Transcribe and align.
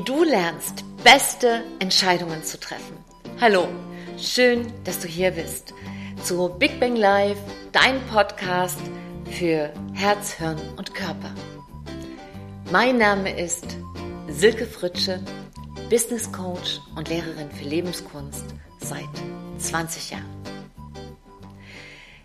wie 0.00 0.04
du 0.04 0.24
lernst, 0.24 0.82
beste 1.04 1.62
Entscheidungen 1.78 2.42
zu 2.42 2.58
treffen. 2.58 2.96
Hallo, 3.38 3.68
schön, 4.16 4.72
dass 4.84 4.98
du 4.98 5.06
hier 5.06 5.30
bist 5.32 5.74
zu 6.24 6.48
Big 6.58 6.80
Bang 6.80 6.96
Live, 6.96 7.36
dein 7.72 8.00
Podcast 8.06 8.80
für 9.30 9.70
Herz, 9.92 10.32
Hirn 10.32 10.58
und 10.78 10.94
Körper. 10.94 11.34
Mein 12.72 12.96
Name 12.96 13.38
ist 13.38 13.76
Silke 14.28 14.64
Fritsche, 14.64 15.20
Business 15.90 16.32
Coach 16.32 16.80
und 16.96 17.10
Lehrerin 17.10 17.50
für 17.50 17.68
Lebenskunst 17.68 18.46
seit 18.78 19.04
20 19.58 20.12
Jahren. 20.12 20.40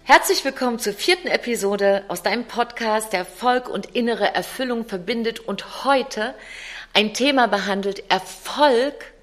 Herzlich 0.06 0.46
willkommen 0.46 0.80
zur 0.80 0.94
vierten 0.94 1.28
Episode 1.28 2.06
aus 2.08 2.24
deinem 2.24 2.46
Podcast, 2.46 3.12
der 3.12 3.20
Erfolg 3.20 3.68
und 3.68 3.88
innere 3.88 4.34
Erfüllung 4.34 4.86
verbindet 4.86 5.42
und 5.42 5.84
heute 5.84 6.36
ein 6.96 7.14
Thema 7.14 7.48
behandelt, 7.48 8.10
Erfolg, 8.10 9.14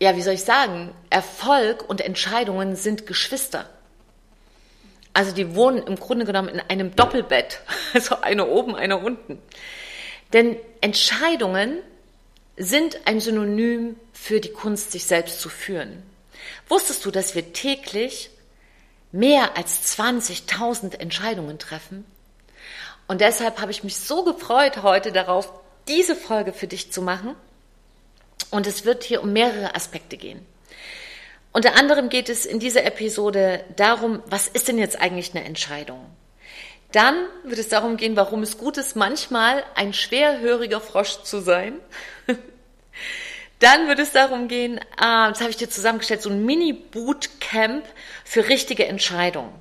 ja, 0.00 0.16
wie 0.16 0.22
soll 0.22 0.34
ich 0.34 0.44
sagen, 0.44 0.94
Erfolg 1.10 1.86
und 1.88 2.00
Entscheidungen 2.00 2.76
sind 2.76 3.06
Geschwister. 3.06 3.68
Also 5.12 5.32
die 5.32 5.56
wohnen 5.56 5.82
im 5.82 5.96
Grunde 5.96 6.24
genommen 6.24 6.50
in 6.50 6.60
einem 6.60 6.94
Doppelbett, 6.94 7.60
also 7.94 8.20
eine 8.20 8.46
oben, 8.46 8.76
eine 8.76 8.96
unten. 8.98 9.42
Denn 10.32 10.56
Entscheidungen 10.80 11.78
sind 12.56 13.00
ein 13.06 13.18
Synonym 13.18 13.96
für 14.12 14.40
die 14.40 14.52
Kunst, 14.52 14.92
sich 14.92 15.04
selbst 15.04 15.40
zu 15.40 15.48
führen. 15.48 16.04
Wusstest 16.68 17.04
du, 17.04 17.10
dass 17.10 17.34
wir 17.34 17.52
täglich 17.52 18.30
mehr 19.10 19.56
als 19.56 19.98
20.000 19.98 20.96
Entscheidungen 21.00 21.58
treffen? 21.58 22.04
Und 23.08 23.20
deshalb 23.20 23.60
habe 23.60 23.72
ich 23.72 23.82
mich 23.82 23.96
so 23.96 24.22
gefreut 24.22 24.82
heute 24.84 25.10
darauf, 25.10 25.50
diese 25.88 26.14
Folge 26.14 26.52
für 26.52 26.66
dich 26.66 26.92
zu 26.92 27.02
machen. 27.02 27.34
Und 28.50 28.66
es 28.66 28.84
wird 28.84 29.04
hier 29.04 29.22
um 29.22 29.32
mehrere 29.32 29.74
Aspekte 29.74 30.16
gehen. 30.16 30.46
Unter 31.52 31.74
anderem 31.74 32.08
geht 32.08 32.28
es 32.28 32.46
in 32.46 32.60
dieser 32.60 32.84
Episode 32.84 33.64
darum, 33.76 34.22
was 34.26 34.48
ist 34.48 34.68
denn 34.68 34.78
jetzt 34.78 35.00
eigentlich 35.00 35.34
eine 35.34 35.44
Entscheidung? 35.44 36.04
Dann 36.92 37.26
wird 37.44 37.58
es 37.58 37.68
darum 37.68 37.96
gehen, 37.96 38.16
warum 38.16 38.42
es 38.42 38.56
gut 38.58 38.78
ist, 38.78 38.96
manchmal 38.96 39.64
ein 39.74 39.92
schwerhöriger 39.92 40.80
Frosch 40.80 41.22
zu 41.22 41.40
sein. 41.40 41.74
Dann 43.58 43.88
wird 43.88 43.98
es 43.98 44.12
darum 44.12 44.48
gehen, 44.48 44.80
ah, 44.96 45.28
das 45.28 45.40
habe 45.40 45.50
ich 45.50 45.56
dir 45.56 45.68
zusammengestellt, 45.68 46.22
so 46.22 46.30
ein 46.30 46.44
Mini-Bootcamp 46.44 47.84
für 48.24 48.48
richtige 48.48 48.86
Entscheidungen. 48.86 49.52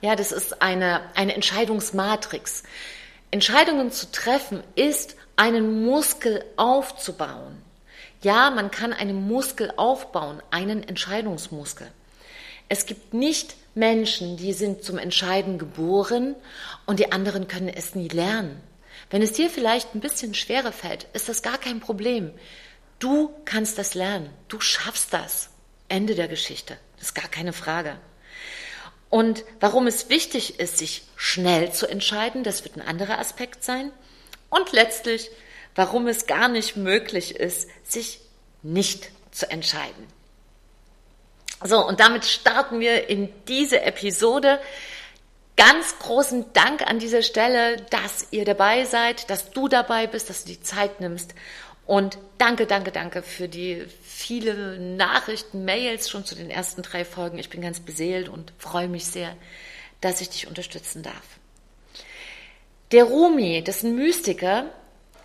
Ja, 0.00 0.16
das 0.16 0.32
ist 0.32 0.62
eine, 0.62 1.02
eine 1.14 1.34
Entscheidungsmatrix. 1.34 2.62
Entscheidungen 3.30 3.90
zu 3.90 4.10
treffen 4.10 4.62
ist, 4.74 5.16
einen 5.36 5.84
Muskel 5.84 6.44
aufzubauen. 6.56 7.62
Ja, 8.22 8.50
man 8.50 8.70
kann 8.70 8.92
einen 8.92 9.28
Muskel 9.28 9.72
aufbauen, 9.76 10.42
einen 10.50 10.82
Entscheidungsmuskel. 10.82 11.88
Es 12.68 12.86
gibt 12.86 13.14
nicht 13.14 13.56
Menschen, 13.74 14.36
die 14.36 14.52
sind 14.52 14.82
zum 14.82 14.98
Entscheiden 14.98 15.58
geboren 15.58 16.34
und 16.86 16.98
die 16.98 17.12
anderen 17.12 17.46
können 17.46 17.68
es 17.68 17.94
nie 17.94 18.08
lernen. 18.08 18.60
Wenn 19.10 19.22
es 19.22 19.32
dir 19.32 19.50
vielleicht 19.50 19.94
ein 19.94 20.00
bisschen 20.00 20.34
schwerer 20.34 20.72
fällt, 20.72 21.06
ist 21.12 21.28
das 21.28 21.42
gar 21.42 21.58
kein 21.58 21.80
Problem. 21.80 22.32
Du 22.98 23.30
kannst 23.44 23.78
das 23.78 23.94
lernen. 23.94 24.30
Du 24.48 24.60
schaffst 24.60 25.12
das. 25.12 25.50
Ende 25.88 26.14
der 26.14 26.26
Geschichte. 26.26 26.76
Das 26.96 27.08
ist 27.08 27.14
gar 27.14 27.28
keine 27.28 27.52
Frage. 27.52 27.96
Und 29.08 29.44
warum 29.60 29.86
es 29.86 30.08
wichtig 30.08 30.58
ist, 30.58 30.78
sich 30.78 31.02
schnell 31.16 31.72
zu 31.72 31.86
entscheiden, 31.86 32.42
das 32.42 32.64
wird 32.64 32.76
ein 32.76 32.86
anderer 32.86 33.18
Aspekt 33.18 33.64
sein. 33.64 33.92
Und 34.50 34.72
letztlich, 34.72 35.30
warum 35.74 36.06
es 36.06 36.26
gar 36.26 36.48
nicht 36.48 36.76
möglich 36.76 37.36
ist, 37.36 37.68
sich 37.84 38.20
nicht 38.62 39.10
zu 39.30 39.50
entscheiden. 39.50 40.06
So, 41.64 41.86
und 41.86 42.00
damit 42.00 42.24
starten 42.24 42.80
wir 42.80 43.08
in 43.08 43.32
diese 43.48 43.80
Episode. 43.82 44.58
Ganz 45.56 45.98
großen 46.00 46.52
Dank 46.52 46.82
an 46.82 46.98
dieser 46.98 47.22
Stelle, 47.22 47.76
dass 47.88 48.26
ihr 48.30 48.44
dabei 48.44 48.84
seid, 48.84 49.30
dass 49.30 49.50
du 49.52 49.68
dabei 49.68 50.06
bist, 50.06 50.28
dass 50.28 50.44
du 50.44 50.50
die 50.50 50.60
Zeit 50.60 51.00
nimmst. 51.00 51.34
Und 51.86 52.18
danke, 52.38 52.66
danke, 52.66 52.90
danke 52.90 53.22
für 53.22 53.48
die 53.48 53.84
viele 54.02 54.78
Nachrichten, 54.78 55.64
Mails 55.64 56.10
schon 56.10 56.24
zu 56.24 56.34
den 56.34 56.50
ersten 56.50 56.82
drei 56.82 57.04
Folgen. 57.04 57.38
Ich 57.38 57.48
bin 57.48 57.60
ganz 57.60 57.80
beseelt 57.80 58.28
und 58.28 58.52
freue 58.58 58.88
mich 58.88 59.06
sehr, 59.06 59.36
dass 60.00 60.20
ich 60.20 60.28
dich 60.28 60.48
unterstützen 60.48 61.02
darf. 61.02 61.38
Der 62.92 63.04
Rumi, 63.04 63.62
das 63.62 63.78
ist 63.78 63.84
ein 63.84 63.96
Mystiker, 63.96 64.66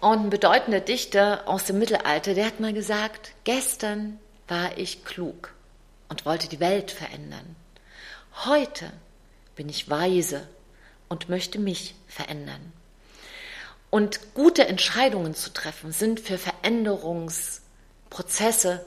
und 0.02 0.26
ein 0.26 0.30
bedeutender 0.32 0.80
Dichter 0.80 1.48
aus 1.48 1.66
dem 1.66 1.78
Mittelalter, 1.78 2.34
der 2.34 2.48
hat 2.48 2.60
mal 2.60 2.74
gesagt, 2.74 3.34
gestern 3.44 4.20
war 4.48 4.78
ich 4.78 5.06
klug 5.06 5.54
und 6.10 6.26
wollte 6.26 6.50
die 6.50 6.60
Welt 6.60 6.90
verändern. 6.90 7.56
Heute 8.46 8.92
bin 9.56 9.70
ich 9.70 9.90
weise 9.90 10.48
und 11.08 11.30
möchte 11.30 11.60
mich 11.60 11.94
verändern. 12.08 12.74
Und 13.92 14.34
gute 14.34 14.68
Entscheidungen 14.68 15.36
zu 15.36 15.54
treffen 15.54 15.92
sind 15.92 16.20
für 16.22 16.40
Veränderungsprozesse 16.40 18.84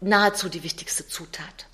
nahezu 0.00 0.48
die 0.48 0.62
wichtigste 0.62 1.06
Zutat. 1.06 1.66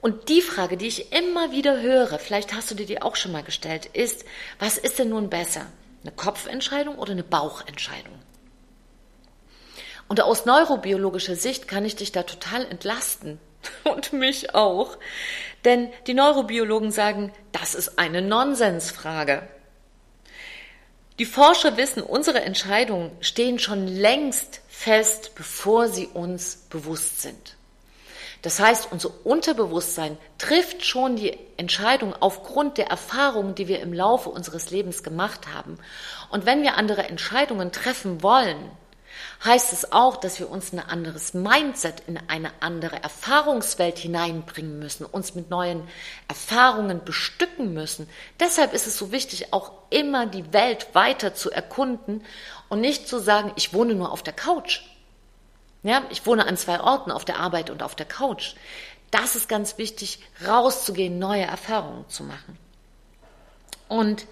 Und 0.00 0.28
die 0.28 0.42
Frage, 0.42 0.76
die 0.76 0.88
ich 0.88 1.12
immer 1.12 1.52
wieder 1.52 1.80
höre, 1.80 2.18
vielleicht 2.18 2.52
hast 2.52 2.68
du 2.70 2.74
dir 2.74 2.86
die 2.86 3.00
auch 3.00 3.16
schon 3.16 3.32
mal 3.32 3.44
gestellt, 3.44 3.86
ist, 3.86 4.26
was 4.58 4.76
ist 4.76 4.98
denn 4.98 5.08
nun 5.10 5.30
besser? 5.30 5.66
Eine 6.02 6.12
Kopfentscheidung 6.12 6.98
oder 6.98 7.12
eine 7.12 7.22
Bauchentscheidung? 7.22 8.18
Und 10.08 10.20
aus 10.20 10.44
neurobiologischer 10.44 11.36
Sicht 11.36 11.68
kann 11.68 11.84
ich 11.84 11.94
dich 11.96 12.12
da 12.12 12.24
total 12.24 12.66
entlasten 12.66 13.38
und 13.84 14.12
mich 14.12 14.54
auch. 14.54 14.98
Denn 15.64 15.90
die 16.08 16.14
Neurobiologen 16.14 16.90
sagen, 16.90 17.32
das 17.52 17.74
ist 17.74 17.98
eine 17.98 18.20
Nonsensfrage. 18.20 19.48
Die 21.20 21.26
Forscher 21.26 21.76
wissen, 21.76 22.02
unsere 22.02 22.42
Entscheidungen 22.42 23.12
stehen 23.20 23.60
schon 23.60 23.86
längst 23.86 24.60
fest, 24.66 25.32
bevor 25.36 25.86
sie 25.88 26.08
uns 26.08 26.56
bewusst 26.68 27.22
sind. 27.22 27.56
Das 28.42 28.60
heißt, 28.60 28.88
unser 28.90 29.10
Unterbewusstsein 29.24 30.18
trifft 30.38 30.84
schon 30.84 31.16
die 31.16 31.38
Entscheidung 31.56 32.14
aufgrund 32.18 32.78
der 32.78 32.88
Erfahrungen, 32.88 33.54
die 33.54 33.68
wir 33.68 33.80
im 33.80 33.92
Laufe 33.92 34.28
unseres 34.28 34.70
Lebens 34.70 35.02
gemacht 35.02 35.54
haben. 35.54 35.78
Und 36.30 36.44
wenn 36.44 36.62
wir 36.62 36.76
andere 36.76 37.04
Entscheidungen 37.04 37.70
treffen 37.72 38.22
wollen, 38.22 38.70
heißt 39.44 39.72
es 39.72 39.92
auch, 39.92 40.16
dass 40.16 40.38
wir 40.38 40.50
uns 40.50 40.72
ein 40.72 40.80
anderes 40.80 41.34
Mindset 41.34 42.02
in 42.06 42.18
eine 42.28 42.50
andere 42.60 43.02
Erfahrungswelt 43.02 43.98
hineinbringen 43.98 44.78
müssen, 44.78 45.04
uns 45.04 45.34
mit 45.34 45.50
neuen 45.50 45.86
Erfahrungen 46.28 47.04
bestücken 47.04 47.74
müssen. 47.74 48.08
Deshalb 48.40 48.72
ist 48.72 48.86
es 48.86 48.96
so 48.96 49.12
wichtig, 49.12 49.52
auch 49.52 49.72
immer 49.90 50.26
die 50.26 50.52
Welt 50.52 50.94
weiter 50.94 51.34
zu 51.34 51.50
erkunden 51.50 52.24
und 52.68 52.80
nicht 52.80 53.06
zu 53.06 53.18
sagen, 53.18 53.52
ich 53.56 53.74
wohne 53.74 53.94
nur 53.94 54.12
auf 54.12 54.22
der 54.22 54.32
Couch. 54.32 54.82
Ja, 55.82 56.02
ich 56.08 56.24
wohne 56.24 56.46
an 56.46 56.56
zwei 56.56 56.80
Orten, 56.80 57.10
auf 57.10 57.26
der 57.26 57.38
Arbeit 57.38 57.68
und 57.68 57.82
auf 57.82 57.94
der 57.94 58.06
Couch. 58.06 58.54
Das 59.10 59.36
ist 59.36 59.48
ganz 59.50 59.76
wichtig, 59.76 60.20
rauszugehen, 60.46 61.18
neue 61.18 61.42
Erfahrungen 61.42 62.08
zu 62.08 62.24
machen. 62.24 62.58
Und 63.88 64.26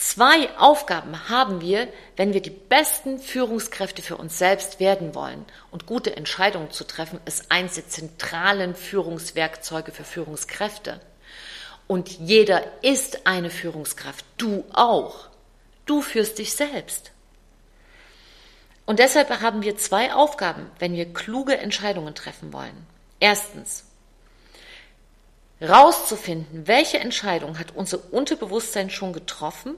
zwei 0.00 0.48
Aufgaben 0.56 1.28
haben 1.28 1.60
wir, 1.60 1.86
wenn 2.16 2.32
wir 2.32 2.40
die 2.40 2.48
besten 2.48 3.18
Führungskräfte 3.18 4.00
für 4.00 4.16
uns 4.16 4.38
selbst 4.38 4.80
werden 4.80 5.14
wollen. 5.14 5.44
Und 5.70 5.84
gute 5.84 6.16
Entscheidungen 6.16 6.70
zu 6.70 6.84
treffen, 6.84 7.20
ist 7.26 7.52
eins 7.52 7.74
der 7.74 7.86
zentralen 7.86 8.74
Führungswerkzeuge 8.74 9.92
für 9.92 10.04
Führungskräfte. 10.04 11.00
Und 11.86 12.08
jeder 12.18 12.64
ist 12.82 13.26
eine 13.26 13.50
Führungskraft, 13.50 14.24
du 14.38 14.64
auch. 14.72 15.28
Du 15.84 16.00
führst 16.00 16.38
dich 16.38 16.54
selbst. 16.54 17.12
Und 18.86 19.00
deshalb 19.00 19.28
haben 19.42 19.62
wir 19.62 19.76
zwei 19.76 20.14
Aufgaben, 20.14 20.70
wenn 20.78 20.94
wir 20.94 21.12
kluge 21.12 21.58
Entscheidungen 21.58 22.14
treffen 22.14 22.54
wollen. 22.54 22.86
Erstens, 23.20 23.84
rauszufinden, 25.60 26.66
welche 26.66 26.98
Entscheidung 26.98 27.58
hat 27.58 27.76
unser 27.76 28.12
Unterbewusstsein 28.12 28.88
schon 28.88 29.12
getroffen 29.12 29.74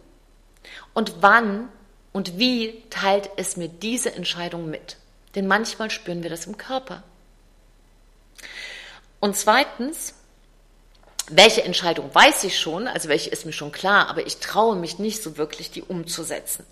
und 0.95 1.23
wann 1.23 1.69
und 2.13 2.39
wie 2.39 2.83
teilt 2.91 3.31
es 3.37 3.57
mir 3.57 3.69
diese 3.69 4.15
Entscheidung 4.15 4.71
mit. 4.71 4.97
Denn 5.35 5.47
manchmal 5.47 5.91
spüren 5.91 6.23
wir 6.23 6.31
das 6.31 6.47
im 6.47 6.59
Körper. 6.59 7.03
Und 9.21 9.37
zweitens, 9.37 10.15
welche 11.31 11.63
Entscheidung 11.63 12.15
weiß 12.15 12.45
ich 12.45 12.59
schon, 12.59 12.89
also 12.89 13.09
welche 13.09 13.31
ist 13.31 13.47
mir 13.47 13.53
schon 13.53 13.73
klar, 13.73 14.09
aber 14.09 14.27
ich 14.27 14.39
traue 14.39 14.77
mich 14.77 14.99
nicht 14.99 15.23
so 15.23 15.39
wirklich, 15.39 15.71
die 15.71 15.83
umzusetzen. 15.83 16.67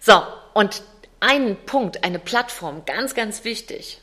So, 0.00 0.22
und 0.54 0.82
einen 1.20 1.56
Punkt, 1.64 2.04
eine 2.04 2.18
Plattform, 2.18 2.84
ganz, 2.84 3.14
ganz 3.14 3.44
wichtig. 3.44 4.00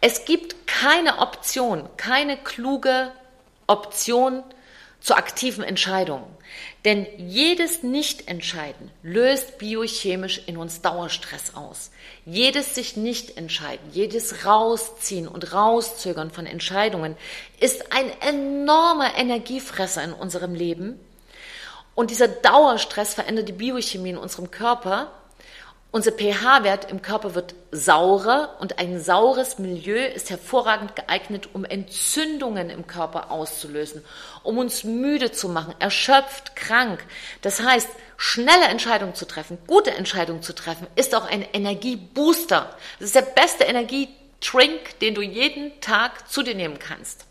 Es 0.00 0.24
gibt 0.24 0.66
keine 0.66 1.18
Option, 1.18 1.88
keine 1.96 2.36
kluge 2.36 3.12
Option, 3.66 4.44
zu 5.06 5.16
aktiven 5.16 5.62
Entscheidungen. 5.62 6.26
Denn 6.84 7.06
jedes 7.16 7.84
Nicht-Entscheiden 7.84 8.90
löst 9.04 9.56
biochemisch 9.58 10.42
in 10.46 10.56
uns 10.56 10.82
Dauerstress 10.82 11.54
aus. 11.54 11.92
Jedes 12.24 12.74
sich 12.74 12.96
nicht 12.96 13.36
entscheiden, 13.36 13.88
jedes 13.92 14.44
Rausziehen 14.44 15.28
und 15.28 15.52
Rauszögern 15.52 16.32
von 16.32 16.44
Entscheidungen 16.44 17.16
ist 17.60 17.92
ein 17.92 18.10
enormer 18.20 19.16
Energiefresser 19.16 20.02
in 20.02 20.12
unserem 20.12 20.56
Leben. 20.56 20.98
Und 21.94 22.10
dieser 22.10 22.26
Dauerstress 22.26 23.14
verändert 23.14 23.48
die 23.48 23.52
Biochemie 23.52 24.10
in 24.10 24.18
unserem 24.18 24.50
Körper 24.50 25.12
unser 25.96 26.12
pH-Wert 26.12 26.90
im 26.90 27.00
Körper 27.00 27.34
wird 27.34 27.54
saurer 27.70 28.58
und 28.60 28.78
ein 28.78 29.00
saures 29.00 29.58
Milieu 29.58 29.96
ist 29.96 30.28
hervorragend 30.28 30.94
geeignet, 30.94 31.48
um 31.54 31.64
Entzündungen 31.64 32.68
im 32.68 32.86
Körper 32.86 33.30
auszulösen, 33.30 34.04
um 34.42 34.58
uns 34.58 34.84
müde 34.84 35.32
zu 35.32 35.48
machen, 35.48 35.74
erschöpft, 35.78 36.54
krank. 36.54 37.02
Das 37.40 37.62
heißt, 37.62 37.88
schnelle 38.18 38.66
Entscheidungen 38.66 39.14
zu 39.14 39.24
treffen, 39.24 39.56
gute 39.66 39.92
Entscheidungen 39.92 40.42
zu 40.42 40.54
treffen, 40.54 40.86
ist 40.96 41.14
auch 41.14 41.24
ein 41.24 41.40
Energiebooster. 41.50 42.76
Das 42.98 43.06
ist 43.06 43.14
der 43.14 43.22
beste 43.22 43.64
Energietrink, 43.64 44.98
den 45.00 45.14
du 45.14 45.22
jeden 45.22 45.80
Tag 45.80 46.30
zu 46.30 46.42
dir 46.42 46.54
nehmen 46.54 46.78
kannst. 46.78 47.24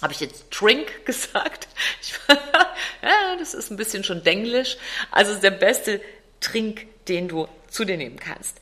Habe 0.00 0.12
ich 0.12 0.20
jetzt 0.20 0.50
Drink 0.50 0.86
gesagt? 1.04 1.66
Ja, 3.02 3.36
das 3.38 3.54
ist 3.54 3.70
ein 3.70 3.76
bisschen 3.76 4.02
schon 4.02 4.24
denglisch. 4.24 4.78
Also 5.12 5.34
der 5.34 5.52
beste 5.52 6.00
Trink, 6.40 6.86
den 7.06 7.28
du 7.28 7.48
zu 7.68 7.84
dir 7.84 7.96
nehmen 7.96 8.18
kannst. 8.18 8.60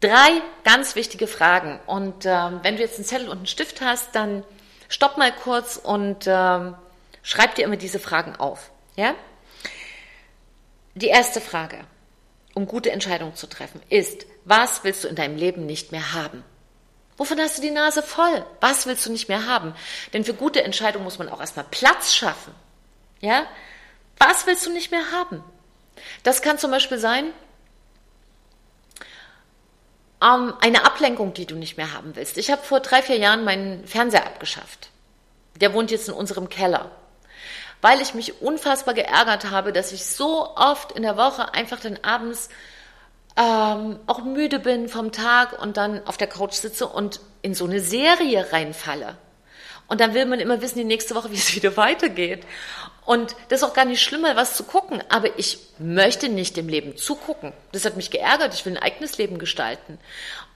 Drei 0.00 0.42
ganz 0.64 0.96
wichtige 0.96 1.26
Fragen. 1.26 1.80
Und 1.86 2.26
ähm, 2.26 2.60
wenn 2.62 2.76
du 2.76 2.82
jetzt 2.82 2.96
einen 2.96 3.06
Zettel 3.06 3.28
und 3.28 3.38
einen 3.38 3.46
Stift 3.46 3.80
hast, 3.80 4.14
dann 4.14 4.44
stopp 4.88 5.16
mal 5.16 5.32
kurz 5.32 5.76
und 5.76 6.26
ähm, 6.26 6.74
schreib 7.22 7.54
dir 7.54 7.64
immer 7.64 7.76
diese 7.76 7.98
Fragen 7.98 8.36
auf. 8.36 8.70
Ja? 8.96 9.14
Die 10.94 11.08
erste 11.08 11.40
Frage, 11.40 11.78
um 12.54 12.66
gute 12.66 12.92
Entscheidungen 12.92 13.34
zu 13.34 13.46
treffen, 13.46 13.80
ist, 13.88 14.26
was 14.44 14.84
willst 14.84 15.04
du 15.04 15.08
in 15.08 15.16
deinem 15.16 15.36
Leben 15.36 15.66
nicht 15.66 15.90
mehr 15.90 16.12
haben? 16.12 16.44
Wovon 17.16 17.40
hast 17.40 17.58
du 17.58 17.62
die 17.62 17.70
Nase 17.70 18.02
voll? 18.02 18.44
Was 18.60 18.86
willst 18.86 19.06
du 19.06 19.12
nicht 19.12 19.28
mehr 19.28 19.46
haben? 19.46 19.74
Denn 20.12 20.24
für 20.24 20.34
gute 20.34 20.62
Entscheidungen 20.64 21.04
muss 21.04 21.18
man 21.18 21.28
auch 21.28 21.40
erstmal 21.40 21.66
Platz 21.70 22.14
schaffen. 22.14 22.52
Ja? 23.20 23.46
Was 24.18 24.46
willst 24.46 24.66
du 24.66 24.72
nicht 24.72 24.90
mehr 24.90 25.12
haben? 25.12 25.42
Das 26.22 26.42
kann 26.42 26.58
zum 26.58 26.70
Beispiel 26.70 26.98
sein, 26.98 27.32
ähm, 30.22 30.54
eine 30.60 30.84
Ablenkung, 30.84 31.34
die 31.34 31.46
du 31.46 31.54
nicht 31.56 31.76
mehr 31.76 31.92
haben 31.92 32.16
willst. 32.16 32.38
Ich 32.38 32.50
habe 32.50 32.62
vor 32.62 32.80
drei, 32.80 33.02
vier 33.02 33.16
Jahren 33.16 33.44
meinen 33.44 33.86
Fernseher 33.86 34.26
abgeschafft. 34.26 34.90
Der 35.60 35.72
wohnt 35.72 35.90
jetzt 35.90 36.08
in 36.08 36.14
unserem 36.14 36.48
Keller. 36.48 36.90
Weil 37.80 38.00
ich 38.00 38.14
mich 38.14 38.40
unfassbar 38.40 38.94
geärgert 38.94 39.50
habe, 39.50 39.72
dass 39.72 39.92
ich 39.92 40.06
so 40.06 40.54
oft 40.56 40.92
in 40.92 41.02
der 41.02 41.16
Woche 41.16 41.52
einfach 41.52 41.80
dann 41.80 41.98
abends 42.02 42.48
ähm, 43.36 43.98
auch 44.06 44.22
müde 44.22 44.58
bin 44.58 44.88
vom 44.88 45.12
Tag 45.12 45.60
und 45.60 45.76
dann 45.76 46.06
auf 46.06 46.16
der 46.16 46.28
Couch 46.28 46.54
sitze 46.54 46.86
und 46.86 47.20
in 47.42 47.54
so 47.54 47.64
eine 47.64 47.80
Serie 47.80 48.52
reinfalle. 48.52 49.16
Und 49.86 50.00
dann 50.00 50.14
will 50.14 50.24
man 50.26 50.40
immer 50.40 50.60
wissen, 50.62 50.78
die 50.78 50.84
nächste 50.84 51.14
Woche, 51.14 51.30
wie 51.30 51.36
es 51.36 51.54
wieder 51.54 51.76
weitergeht. 51.76 52.44
Und 53.04 53.36
das 53.48 53.60
ist 53.60 53.68
auch 53.68 53.74
gar 53.74 53.84
nicht 53.84 54.02
schlimm, 54.02 54.22
mal 54.22 54.36
was 54.36 54.56
zu 54.56 54.64
gucken. 54.64 55.02
Aber 55.10 55.38
ich 55.38 55.58
möchte 55.78 56.28
nicht 56.28 56.56
dem 56.56 56.68
Leben 56.68 56.96
zugucken. 56.96 57.52
Das 57.72 57.84
hat 57.84 57.96
mich 57.96 58.10
geärgert. 58.10 58.54
Ich 58.54 58.64
will 58.64 58.76
ein 58.76 58.82
eigenes 58.82 59.18
Leben 59.18 59.38
gestalten. 59.38 59.98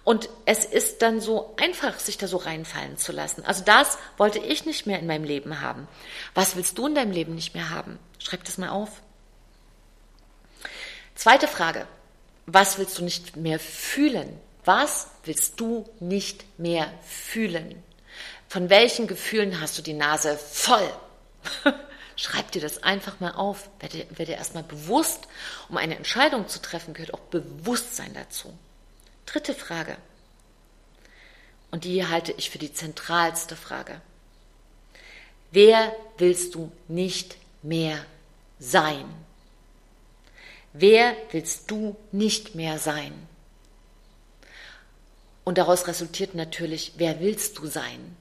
Und 0.03 0.31
es 0.47 0.65
ist 0.65 1.03
dann 1.03 1.21
so 1.21 1.55
einfach, 1.61 1.99
sich 1.99 2.17
da 2.17 2.27
so 2.27 2.39
reinfallen 2.39 2.97
zu 2.97 3.13
lassen. 3.13 3.45
Also 3.45 3.63
das 3.65 3.99
wollte 4.17 4.39
ich 4.39 4.65
nicht 4.65 4.87
mehr 4.87 4.99
in 4.99 5.07
meinem 5.07 5.25
Leben 5.25 5.61
haben. 5.61 5.87
Was 6.35 6.57
willst 6.57 6.79
du 6.79 6.87
in 6.87 6.95
deinem 6.95 7.13
Leben 7.13 7.35
nicht 7.35 7.55
mehr 7.55 7.69
haben? 7.69 7.99
Schreib 8.19 8.45
das 8.45 8.57
mal 8.57 8.71
auf. 8.71 9.03
Zweite 11.15 11.47
Frage. 11.47 11.87
Was 12.47 12.79
willst 12.79 12.99
du 12.99 13.05
nicht 13.05 13.37
mehr 13.37 13.59
fühlen? 13.59 14.41
Was 14.65 15.09
willst 15.25 15.61
du 15.61 15.87
nicht 16.01 16.47
mehr 16.59 16.91
fühlen? 17.07 17.83
Von 18.49 18.71
welchen 18.71 19.07
Gefühlen 19.07 19.61
hast 19.61 19.77
du 19.77 19.83
die 19.83 19.93
Nase 19.93 20.37
voll? 20.37 20.91
Schreib 22.17 22.51
dir 22.51 22.63
das 22.63 22.83
einfach 22.83 23.21
mal 23.21 23.33
auf. 23.33 23.69
Werde, 23.79 24.07
werde 24.11 24.33
erstmal 24.33 24.63
bewusst. 24.63 25.29
Um 25.69 25.77
eine 25.77 25.97
Entscheidung 25.97 26.49
zu 26.49 26.61
treffen, 26.61 26.95
gehört 26.95 27.15
auch 27.15 27.21
Bewusstsein 27.21 28.13
dazu. 28.15 28.53
Dritte 29.27 29.55
Frage. 29.55 29.97
Und 31.71 31.85
die 31.85 32.07
halte 32.07 32.33
ich 32.33 32.49
für 32.51 32.59
die 32.59 32.73
zentralste 32.73 33.55
Frage. 33.55 34.01
Wer 35.51 35.95
willst 36.17 36.55
du 36.55 36.73
nicht 36.89 37.37
mehr 37.63 38.05
sein? 38.59 39.05
Wer 40.73 41.15
willst 41.31 41.71
du 41.71 41.97
nicht 42.13 42.55
mehr 42.55 42.79
sein? 42.79 43.13
Und 45.45 45.59
daraus 45.59 45.87
resultiert 45.87 46.35
natürlich, 46.35 46.95
wer 46.97 47.21
willst 47.21 47.59
du 47.59 47.67
sein? 47.67 48.17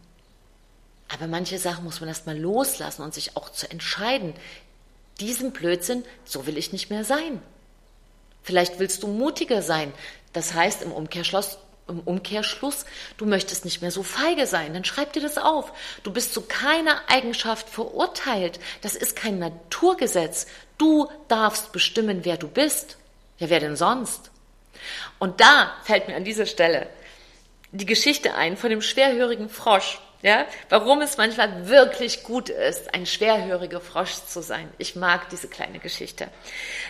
Aber 1.14 1.28
manche 1.28 1.58
Sachen 1.58 1.84
muss 1.84 2.00
man 2.00 2.10
erstmal 2.10 2.38
loslassen 2.38 3.02
und 3.02 3.14
sich 3.14 3.38
auch 3.38 3.50
zu 3.50 3.70
entscheiden. 3.70 4.34
Diesen 5.20 5.52
Blödsinn, 5.52 6.04
so 6.26 6.46
will 6.46 6.58
ich 6.58 6.74
nicht 6.74 6.90
mehr 6.90 7.04
sein. 7.04 7.42
Vielleicht 8.44 8.80
willst 8.80 9.04
du 9.04 9.08
mutiger 9.08 9.62
sein. 9.62 9.94
Das 10.34 10.54
heißt 10.54 10.82
im 10.82 10.92
Umkehrschluss, 10.92 11.58
im 11.88 12.02
Umkehrschluss, 12.02 12.86
du 13.18 13.26
möchtest 13.26 13.66
nicht 13.66 13.82
mehr 13.82 13.92
so 13.92 14.04
feige 14.04 14.46
sein. 14.46 14.74
Dann 14.74 14.84
schreib 14.84 15.14
dir 15.14 15.22
das 15.22 15.38
auf. 15.38 15.72
Du 16.04 16.12
bist 16.12 16.34
zu 16.34 16.42
keiner 16.42 17.02
Eigenschaft 17.08 17.70
verurteilt. 17.70 18.60
Das 18.82 18.96
ist 18.96 19.16
kein 19.16 19.40
Naturgesetz. 19.40 20.48
Du 20.78 21.10
darfst 21.28 21.72
bestimmen, 21.72 22.24
wer 22.24 22.38
du 22.38 22.48
bist. 22.48 22.98
Ja, 23.40 23.50
wer 23.50 23.60
denn 23.60 23.76
sonst? 23.76 24.32
Und 25.20 25.40
da 25.42 25.74
fällt 25.84 26.08
mir 26.08 26.16
an 26.16 26.24
dieser 26.24 26.46
Stelle 26.46 26.88
die 27.72 27.86
Geschichte 27.86 28.34
ein 28.36 28.58
von 28.58 28.70
dem 28.70 28.82
schwerhörigen 28.82 29.50
Frosch. 29.50 30.00
Ja, 30.24 30.48
warum 30.70 31.02
es 31.02 31.18
manchmal 31.18 31.68
wirklich 31.68 32.24
gut 32.24 32.50
ist, 32.50 32.94
ein 32.94 33.06
schwerhöriger 33.06 33.80
Frosch 33.80 34.16
zu 34.26 34.42
sein. 34.42 34.68
Ich 34.80 34.96
mag 34.96 35.30
diese 35.30 35.48
kleine 35.48 35.80
Geschichte. 35.80 36.30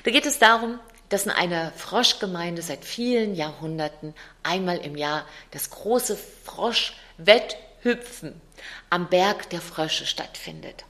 Da 0.05 0.11
geht 0.11 0.25
es 0.25 0.39
darum, 0.39 0.79
dass 1.09 1.25
in 1.25 1.31
einer 1.31 1.71
Froschgemeinde 1.71 2.61
seit 2.61 2.85
vielen 2.85 3.35
Jahrhunderten 3.35 4.13
einmal 4.43 4.77
im 4.77 4.95
Jahr 4.95 5.25
das 5.51 5.69
große 5.69 6.17
Froschwetthüpfen 6.45 8.41
am 8.89 9.09
Berg 9.09 9.49
der 9.49 9.61
Frösche 9.61 10.05
stattfindet. 10.05 10.85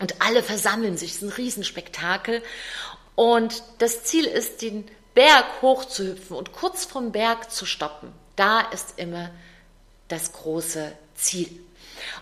Und 0.00 0.20
alle 0.20 0.42
versammeln 0.42 0.96
sich, 0.96 1.10
es 1.10 1.16
ist 1.16 1.22
ein 1.22 1.28
Riesenspektakel. 1.30 2.42
Und 3.14 3.62
das 3.78 4.04
Ziel 4.04 4.24
ist, 4.24 4.62
den 4.62 4.90
Berg 5.14 5.44
hochzuhüpfen 5.62 6.36
und 6.36 6.52
kurz 6.52 6.84
vom 6.84 7.12
Berg 7.12 7.50
zu 7.50 7.64
stoppen. 7.66 8.12
Da 8.34 8.60
ist 8.60 8.98
immer 8.98 9.30
das 10.08 10.32
große 10.32 10.92
Ziel. 11.14 11.48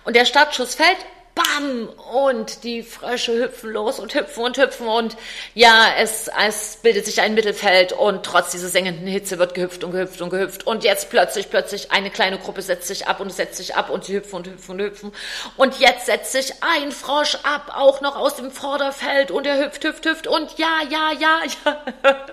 Und 0.05 0.17
der 0.17 0.25
Startschuss 0.25 0.75
fällt, 0.75 0.99
bam, 1.35 1.89
und 2.13 2.65
die 2.65 2.83
Frösche 2.83 3.33
hüpfen 3.33 3.71
los 3.71 3.99
und 3.99 4.15
hüpfen 4.15 4.45
und 4.45 4.59
hüpfen 4.59 4.87
und 4.87 5.17
ja, 5.55 5.87
es, 5.99 6.31
es 6.47 6.79
bildet 6.83 7.07
sich 7.07 7.21
ein 7.21 7.35
Mittelfeld 7.35 7.93
und 7.93 8.25
trotz 8.25 8.51
dieser 8.51 8.69
sengenden 8.69 9.07
Hitze 9.07 9.39
wird 9.39 9.55
gehüpft 9.55 9.83
und 9.85 9.93
gehüpft 9.93 10.21
und 10.21 10.31
gehüpft 10.31 10.67
und 10.67 10.85
jetzt 10.85 11.11
plötzlich, 11.11 11.49
plötzlich 11.49 11.91
eine 11.91 12.11
kleine 12.11 12.39
Gruppe 12.39 12.63
setzt 12.63 12.89
sich 12.89 13.07
ab 13.07 13.21
und 13.21 13.33
setzt 13.33 13.57
sich 13.57 13.77
ab 13.77 13.89
und 13.91 14.05
sie 14.05 14.17
hüpfen 14.17 14.37
und 14.37 14.47
hüpfen 14.47 14.73
und 14.73 14.81
hüpfen 14.81 15.13
und 15.57 15.79
jetzt 15.79 16.07
setzt 16.07 16.33
sich 16.33 16.53
ein 16.61 16.93
Frosch 16.93 17.37
ab, 17.45 17.73
auch 17.75 18.01
noch 18.01 18.17
aus 18.17 18.37
dem 18.37 18.51
Vorderfeld 18.51 19.31
und 19.31 19.47
er 19.47 19.65
hüpft, 19.65 19.85
hüpft, 19.85 20.05
hüpft 20.05 20.27
und 20.27 20.59
ja, 20.59 20.81
ja, 20.91 21.13
ja, 21.19 21.41
ja. 21.65 21.83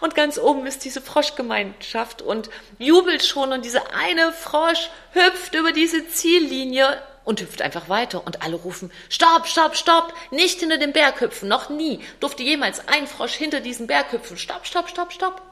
Und 0.00 0.14
ganz 0.14 0.38
oben 0.38 0.66
ist 0.66 0.84
diese 0.84 1.00
Froschgemeinschaft 1.00 2.22
und 2.22 2.50
jubelt 2.78 3.24
schon 3.24 3.52
und 3.52 3.64
dieser 3.64 3.94
eine 3.94 4.32
Frosch 4.32 4.90
hüpft 5.12 5.54
über 5.54 5.72
diese 5.72 6.08
Ziellinie 6.08 6.98
und 7.24 7.40
hüpft 7.40 7.62
einfach 7.62 7.88
weiter 7.88 8.26
und 8.26 8.42
alle 8.42 8.56
rufen, 8.56 8.90
stopp, 9.08 9.46
stopp, 9.46 9.76
stopp, 9.76 10.12
nicht 10.30 10.60
hinter 10.60 10.78
dem 10.78 10.92
Berg 10.92 11.20
hüpfen, 11.20 11.48
noch 11.48 11.68
nie 11.68 12.00
durfte 12.20 12.42
jemals 12.42 12.86
ein 12.88 13.06
Frosch 13.06 13.34
hinter 13.34 13.60
diesem 13.60 13.86
Berg 13.86 14.12
hüpfen, 14.12 14.36
stopp, 14.36 14.66
stopp, 14.66 14.88
stopp, 14.88 15.12
stopp. 15.12 15.42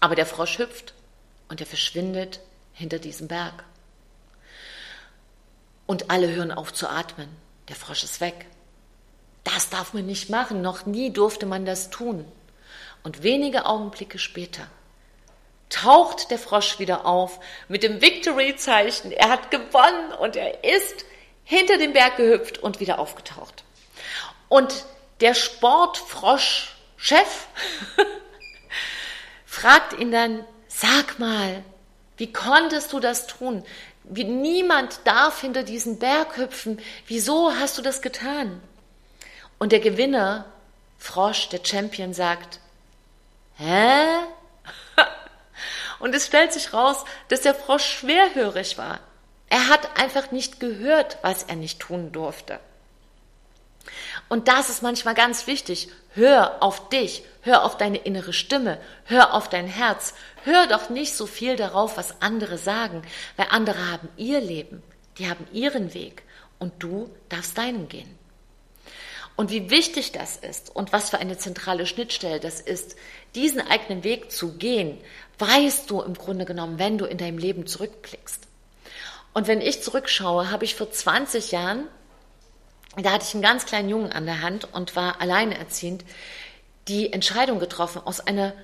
Aber 0.00 0.14
der 0.14 0.26
Frosch 0.26 0.58
hüpft 0.58 0.94
und 1.48 1.60
er 1.60 1.66
verschwindet 1.66 2.40
hinter 2.72 2.98
diesem 2.98 3.28
Berg. 3.28 3.64
Und 5.86 6.10
alle 6.10 6.28
hören 6.28 6.52
auf 6.52 6.72
zu 6.72 6.88
atmen, 6.88 7.28
der 7.68 7.76
Frosch 7.76 8.04
ist 8.04 8.20
weg. 8.20 8.46
Das 9.44 9.70
darf 9.70 9.94
man 9.94 10.04
nicht 10.06 10.28
machen, 10.28 10.60
noch 10.60 10.84
nie 10.84 11.10
durfte 11.10 11.46
man 11.46 11.64
das 11.64 11.90
tun. 11.90 12.30
Und 13.02 13.22
wenige 13.22 13.64
Augenblicke 13.64 14.18
später 14.18 14.66
taucht 15.70 16.30
der 16.30 16.38
Frosch 16.38 16.78
wieder 16.78 17.06
auf 17.06 17.40
mit 17.68 17.82
dem 17.82 18.00
Victory-Zeichen. 18.00 19.12
Er 19.12 19.28
hat 19.28 19.50
gewonnen 19.50 20.12
und 20.18 20.36
er 20.36 20.64
ist 20.64 21.04
hinter 21.44 21.78
den 21.78 21.92
Berg 21.92 22.16
gehüpft 22.16 22.58
und 22.58 22.80
wieder 22.80 22.98
aufgetaucht. 22.98 23.64
Und 24.48 24.84
der 25.20 25.34
Sportfrosch-Chef 25.34 27.46
fragt 29.46 29.98
ihn 29.98 30.12
dann, 30.12 30.44
sag 30.68 31.18
mal, 31.18 31.64
wie 32.16 32.32
konntest 32.32 32.92
du 32.92 33.00
das 33.00 33.26
tun? 33.26 33.64
Wie, 34.04 34.24
niemand 34.24 35.00
darf 35.04 35.40
hinter 35.40 35.62
diesen 35.62 35.98
Berg 35.98 36.36
hüpfen. 36.36 36.80
Wieso 37.06 37.52
hast 37.52 37.78
du 37.78 37.82
das 37.82 38.00
getan? 38.00 38.62
Und 39.58 39.72
der 39.72 39.80
Gewinner, 39.80 40.46
Frosch, 40.98 41.48
der 41.48 41.60
Champion, 41.62 42.14
sagt, 42.14 42.60
hä? 43.56 44.04
Und 45.98 46.14
es 46.14 46.26
stellt 46.26 46.52
sich 46.52 46.72
raus, 46.72 47.04
dass 47.28 47.42
der 47.42 47.54
Frosch 47.54 47.84
schwerhörig 47.84 48.78
war. 48.78 49.00
Er 49.50 49.68
hat 49.68 49.98
einfach 49.98 50.30
nicht 50.30 50.60
gehört, 50.60 51.18
was 51.22 51.44
er 51.44 51.56
nicht 51.56 51.80
tun 51.80 52.12
durfte. 52.12 52.60
Und 54.28 54.48
das 54.48 54.68
ist 54.68 54.82
manchmal 54.82 55.14
ganz 55.14 55.46
wichtig. 55.46 55.88
Hör 56.14 56.62
auf 56.62 56.88
dich, 56.90 57.22
hör 57.42 57.64
auf 57.64 57.76
deine 57.78 57.98
innere 57.98 58.32
Stimme, 58.32 58.78
hör 59.04 59.34
auf 59.34 59.48
dein 59.48 59.66
Herz. 59.66 60.14
Hör 60.44 60.66
doch 60.66 60.90
nicht 60.90 61.14
so 61.14 61.26
viel 61.26 61.56
darauf, 61.56 61.96
was 61.96 62.20
andere 62.20 62.58
sagen, 62.58 63.02
weil 63.36 63.46
andere 63.50 63.90
haben 63.90 64.08
ihr 64.16 64.40
Leben, 64.40 64.82
die 65.16 65.28
haben 65.28 65.46
ihren 65.52 65.94
Weg 65.94 66.22
und 66.58 66.74
du 66.82 67.10
darfst 67.28 67.56
deinen 67.56 67.88
gehen. 67.88 68.18
Und 69.36 69.50
wie 69.50 69.70
wichtig 69.70 70.10
das 70.10 70.36
ist 70.36 70.74
und 70.74 70.92
was 70.92 71.10
für 71.10 71.18
eine 71.18 71.38
zentrale 71.38 71.86
Schnittstelle 71.86 72.40
das 72.40 72.60
ist, 72.60 72.96
diesen 73.36 73.60
eigenen 73.60 74.02
Weg 74.02 74.32
zu 74.32 74.54
gehen, 74.58 74.98
weißt 75.38 75.90
du 75.90 76.02
im 76.02 76.14
Grunde 76.14 76.44
genommen, 76.44 76.78
wenn 76.78 76.98
du 76.98 77.04
in 77.04 77.18
deinem 77.18 77.38
Leben 77.38 77.66
zurückblickst. 77.66 78.48
Und 79.34 79.46
wenn 79.46 79.60
ich 79.60 79.82
zurückschaue, 79.82 80.50
habe 80.50 80.64
ich 80.64 80.74
vor 80.74 80.90
20 80.90 81.52
Jahren, 81.52 81.86
da 82.96 83.12
hatte 83.12 83.24
ich 83.28 83.34
einen 83.34 83.42
ganz 83.42 83.66
kleinen 83.66 83.88
Jungen 83.88 84.12
an 84.12 84.26
der 84.26 84.42
Hand 84.42 84.72
und 84.72 84.96
war 84.96 85.20
alleinerziehend, 85.20 86.04
die 86.88 87.12
Entscheidung 87.12 87.60
getroffen, 87.60 88.02
aus 88.04 88.20
einer 88.20 88.54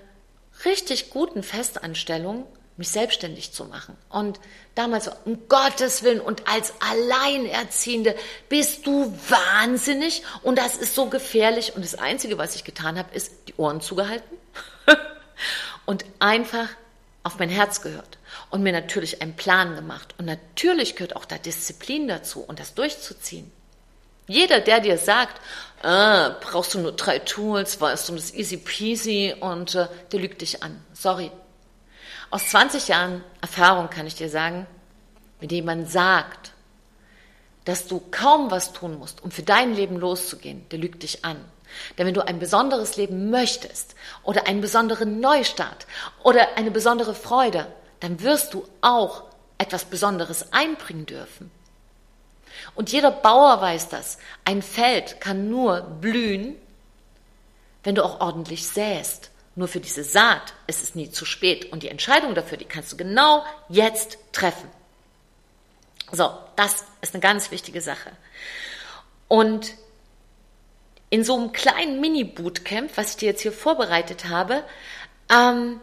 richtig 0.65 1.11
guten 1.11 1.43
Festanstellung 1.43 2.47
mich 2.77 2.89
selbstständig 2.89 3.53
zu 3.53 3.67
machen. 3.67 3.97
Und 4.09 4.41
damals, 4.75 5.09
um 5.25 5.49
Gottes 5.49 6.03
Willen, 6.03 6.21
und 6.21 6.49
als 6.49 6.73
Alleinerziehende 6.81 8.17
bist 8.49 8.87
du 8.87 9.17
wahnsinnig 9.29 10.23
und 10.43 10.59
das 10.59 10.77
ist 10.77 10.95
so 10.95 11.07
gefährlich. 11.07 11.77
Und 11.77 11.85
das 11.85 11.95
Einzige, 11.95 12.37
was 12.37 12.57
ich 12.57 12.65
getan 12.65 12.99
habe, 12.99 13.15
ist 13.15 13.33
die 13.47 13.55
Ohren 13.59 13.81
zugehalten 13.81 14.37
und 15.87 16.05
einfach 16.19 16.69
auf 17.23 17.39
mein 17.39 17.49
Herz 17.49 17.81
gehört 17.81 18.19
und 18.51 18.63
mir 18.63 18.73
natürlich 18.73 19.23
einen 19.23 19.35
Plan 19.35 19.75
gemacht. 19.75 20.15
Und 20.19 20.27
natürlich 20.27 20.95
gehört 20.95 21.17
auch 21.17 21.25
da 21.25 21.39
Disziplin 21.39 22.07
dazu 22.07 22.41
und 22.41 22.61
das 22.61 22.75
durchzuziehen. 22.75 23.51
Jeder, 24.27 24.61
der 24.61 24.81
dir 24.81 24.99
sagt, 24.99 25.41
ah, 25.83 26.37
brauchst 26.41 26.75
du 26.75 26.79
nur 26.79 26.93
drei 26.93 27.19
Tools, 27.19 27.81
weißt 27.81 28.09
du, 28.09 28.15
das 28.15 28.33
easy 28.33 28.57
peasy 28.57 29.35
und 29.39 29.75
äh, 29.75 29.89
der 30.13 30.21
lügt 30.21 30.41
dich 30.41 30.63
an. 30.63 30.83
Sorry. 30.95 31.31
Aus 32.31 32.49
20 32.49 32.89
Jahren 32.89 33.23
Erfahrung 33.41 33.91
kann 33.91 34.07
ich 34.07 34.15
dir 34.15 34.29
sagen, 34.29 34.67
wenn 35.41 35.51
jemand 35.51 35.91
sagt, 35.91 36.53
dass 37.65 37.87
du 37.87 38.03
kaum 38.11 38.51
was 38.51 38.73
tun 38.73 38.99
musst, 38.99 39.23
um 39.23 39.31
für 39.31 39.43
dein 39.43 39.75
Leben 39.75 39.97
loszugehen, 39.97 40.69
der 40.71 40.79
lügt 40.79 41.03
dich 41.03 41.25
an. 41.25 41.37
Denn 41.97 42.07
wenn 42.07 42.15
du 42.15 42.27
ein 42.27 42.39
besonderes 42.39 42.97
Leben 42.97 43.31
möchtest 43.31 43.95
oder 44.23 44.47
einen 44.47 44.61
besonderen 44.61 45.21
Neustart 45.21 45.87
oder 46.23 46.57
eine 46.57 46.71
besondere 46.71 47.15
Freude, 47.15 47.67
dann 48.01 48.21
wirst 48.23 48.55
du 48.55 48.67
auch 48.81 49.25
etwas 49.59 49.85
Besonderes 49.85 50.53
einbringen 50.53 51.07
dürfen. 51.07 51.51
Und 52.75 52.93
jeder 52.93 53.11
Bauer 53.11 53.61
weiß 53.61 53.89
das. 53.89 54.19
Ein 54.45 54.63
Feld 54.63 55.21
kann 55.21 55.49
nur 55.49 55.81
blühen, 55.83 56.57
wenn 57.83 57.95
du 57.95 58.05
auch 58.05 58.21
ordentlich 58.21 58.67
säst. 58.67 59.31
Nur 59.57 59.69
für 59.69 59.81
diese 59.81 60.03
Saat 60.03 60.55
ist 60.67 60.83
es 60.83 60.95
nie 60.95 61.11
zu 61.11 61.25
spät. 61.25 61.71
Und 61.73 61.83
die 61.83 61.89
Entscheidung 61.89 62.35
dafür, 62.35 62.59
die 62.59 62.65
kannst 62.65 62.93
du 62.93 62.97
genau 62.97 63.45
jetzt 63.69 64.19
treffen. 64.33 64.69
So, 66.11 66.31
das 66.57 66.85
ist 67.01 67.15
eine 67.15 67.21
ganz 67.21 67.51
wichtige 67.51 67.81
Sache. 67.81 68.11
Und 69.29 69.75
in 71.15 71.23
so 71.23 71.37
einem 71.37 71.53
kleinen 71.53 72.01
Mini-Bootcamp, 72.01 72.91
was 72.97 73.11
ich 73.11 73.17
dir 73.19 73.27
jetzt 73.27 73.43
hier 73.43 73.53
vorbereitet 73.53 74.25
habe, 74.31 74.65
ähm, 75.31 75.79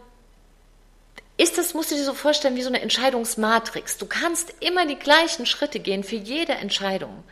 ist 1.38 1.56
das, 1.56 1.72
musst 1.72 1.90
du 1.90 1.94
dir 1.94 2.04
so 2.04 2.12
vorstellen, 2.12 2.54
wie 2.54 2.60
so 2.60 2.68
eine 2.68 2.82
Entscheidungsmatrix. 2.82 3.96
Du 3.96 4.04
kannst 4.04 4.52
immer 4.60 4.84
die 4.84 4.98
gleichen 4.98 5.46
Schritte 5.46 5.80
gehen 5.80 6.04
für 6.04 6.16
jede 6.16 6.52
Entscheidung. 6.52 7.24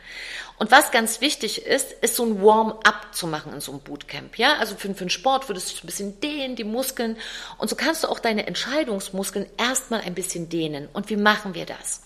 Und 0.57 0.71
was 0.71 0.89
ganz 0.89 1.21
wichtig 1.21 1.63
ist, 1.63 1.91
ist 1.91 2.15
so 2.15 2.25
ein 2.25 2.41
Warm-up 2.41 3.13
zu 3.13 3.27
machen 3.27 3.53
in 3.53 3.61
so 3.61 3.71
einem 3.71 3.81
Bootcamp. 3.81 4.35
Ja, 4.39 4.55
also 4.55 4.73
für, 4.75 4.91
für 4.95 5.05
den 5.05 5.11
Sport 5.11 5.47
würdest 5.47 5.71
du 5.71 5.83
ein 5.83 5.85
bisschen 5.85 6.19
dehnen, 6.21 6.55
die 6.55 6.63
Muskeln. 6.63 7.17
Und 7.59 7.69
so 7.69 7.75
kannst 7.75 8.03
du 8.03 8.07
auch 8.07 8.17
deine 8.17 8.47
Entscheidungsmuskeln 8.47 9.45
erstmal 9.59 10.01
ein 10.01 10.15
bisschen 10.15 10.49
dehnen. 10.49 10.89
Und 10.91 11.11
wie 11.11 11.17
machen 11.17 11.53
wir 11.53 11.67
das? 11.67 12.01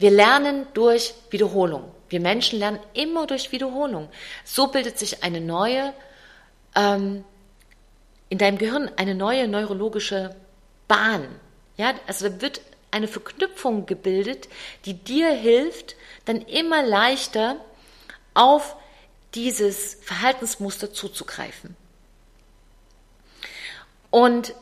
Wir 0.00 0.10
lernen 0.10 0.66
durch 0.74 1.14
Wiederholung. 1.30 1.92
Wir 2.10 2.20
Menschen 2.20 2.58
lernen 2.58 2.80
immer 2.92 3.26
durch 3.26 3.52
Wiederholung. 3.52 4.10
So 4.44 4.66
bildet 4.66 4.98
sich 4.98 5.22
eine 5.22 5.40
neue, 5.40 5.94
ähm, 6.74 7.24
in 8.28 8.38
deinem 8.38 8.58
Gehirn 8.58 8.90
eine 8.96 9.14
neue 9.14 9.48
neurologische 9.48 10.36
Bahn. 10.86 11.26
Ja, 11.76 11.94
also 12.06 12.28
da 12.28 12.40
wird 12.42 12.60
eine 12.90 13.08
Verknüpfung 13.08 13.86
gebildet, 13.86 14.48
die 14.84 14.94
dir 14.94 15.32
hilft, 15.32 15.96
dann 16.24 16.42
immer 16.42 16.82
leichter 16.82 17.56
auf 18.34 18.76
dieses 19.34 19.94
Verhaltensmuster 20.02 20.92
zuzugreifen. 20.92 21.76
Und 24.10 24.54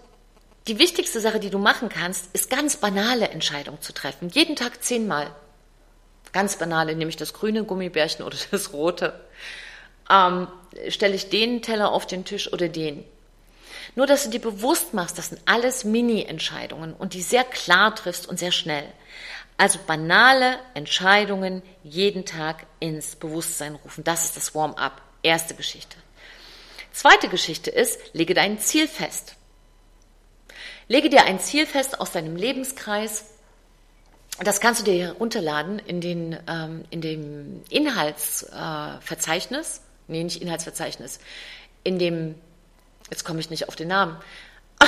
die 0.66 0.78
wichtigste 0.78 1.20
Sache, 1.20 1.40
die 1.40 1.48
du 1.48 1.58
machen 1.58 1.88
kannst, 1.88 2.34
ist 2.34 2.50
ganz 2.50 2.76
banale 2.76 3.28
Entscheidungen 3.28 3.80
zu 3.80 3.94
treffen. 3.94 4.28
Jeden 4.28 4.56
Tag 4.56 4.84
zehnmal. 4.84 5.34
Ganz 6.32 6.56
banale, 6.56 6.94
nämlich 6.94 7.16
das 7.16 7.32
grüne 7.32 7.64
Gummibärchen 7.64 8.24
oder 8.24 8.36
das 8.50 8.72
rote. 8.72 9.18
Ähm, 10.10 10.48
stelle 10.88 11.14
ich 11.14 11.30
den 11.30 11.62
Teller 11.62 11.92
auf 11.92 12.06
den 12.06 12.24
Tisch 12.24 12.52
oder 12.52 12.68
den? 12.68 13.04
Nur, 13.94 14.06
dass 14.06 14.24
du 14.24 14.30
dir 14.30 14.40
bewusst 14.40 14.94
machst, 14.94 15.18
das 15.18 15.30
sind 15.30 15.40
alles 15.46 15.84
Mini-Entscheidungen 15.84 16.94
und 16.94 17.14
die 17.14 17.22
sehr 17.22 17.44
klar 17.44 17.94
triffst 17.94 18.28
und 18.28 18.38
sehr 18.38 18.52
schnell. 18.52 18.86
Also 19.56 19.80
banale 19.86 20.58
Entscheidungen 20.74 21.62
jeden 21.82 22.24
Tag 22.24 22.66
ins 22.78 23.16
Bewusstsein 23.16 23.74
rufen. 23.74 24.04
Das 24.04 24.24
ist 24.24 24.36
das 24.36 24.54
Warm-up. 24.54 25.02
Erste 25.22 25.54
Geschichte. 25.54 25.96
Zweite 26.92 27.28
Geschichte 27.28 27.70
ist, 27.70 27.98
lege 28.12 28.34
dein 28.34 28.60
Ziel 28.60 28.86
fest. 28.86 29.34
Lege 30.86 31.10
dir 31.10 31.24
ein 31.24 31.40
Ziel 31.40 31.66
fest 31.66 32.00
aus 32.00 32.12
deinem 32.12 32.36
Lebenskreis. 32.36 33.26
Das 34.44 34.60
kannst 34.60 34.80
du 34.80 34.84
dir 34.84 35.06
herunterladen 35.06 35.80
in, 35.80 36.00
den, 36.00 36.38
ähm, 36.46 36.84
in 36.90 37.00
dem 37.00 37.62
Inhaltsverzeichnis. 37.70 39.78
Äh, 39.78 39.80
nee, 40.08 40.22
nicht 40.22 40.40
Inhaltsverzeichnis. 40.40 41.18
In 41.82 41.98
dem 41.98 42.36
jetzt 43.10 43.24
komme 43.24 43.40
ich 43.40 43.50
nicht 43.50 43.68
auf 43.68 43.76
den 43.76 43.88
Namen, 43.88 44.16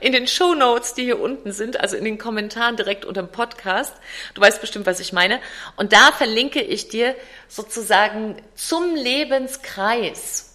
in 0.00 0.12
den 0.12 0.26
Show 0.26 0.54
Notes, 0.54 0.94
die 0.94 1.04
hier 1.04 1.20
unten 1.20 1.52
sind, 1.52 1.80
also 1.80 1.96
in 1.96 2.04
den 2.04 2.18
Kommentaren 2.18 2.76
direkt 2.76 3.04
unter 3.04 3.22
dem 3.22 3.30
Podcast. 3.30 3.94
Du 4.34 4.40
weißt 4.40 4.60
bestimmt, 4.60 4.86
was 4.86 5.00
ich 5.00 5.12
meine. 5.12 5.40
Und 5.76 5.92
da 5.92 6.12
verlinke 6.12 6.60
ich 6.60 6.88
dir 6.88 7.14
sozusagen 7.48 8.36
zum 8.54 8.94
Lebenskreis. 8.94 10.50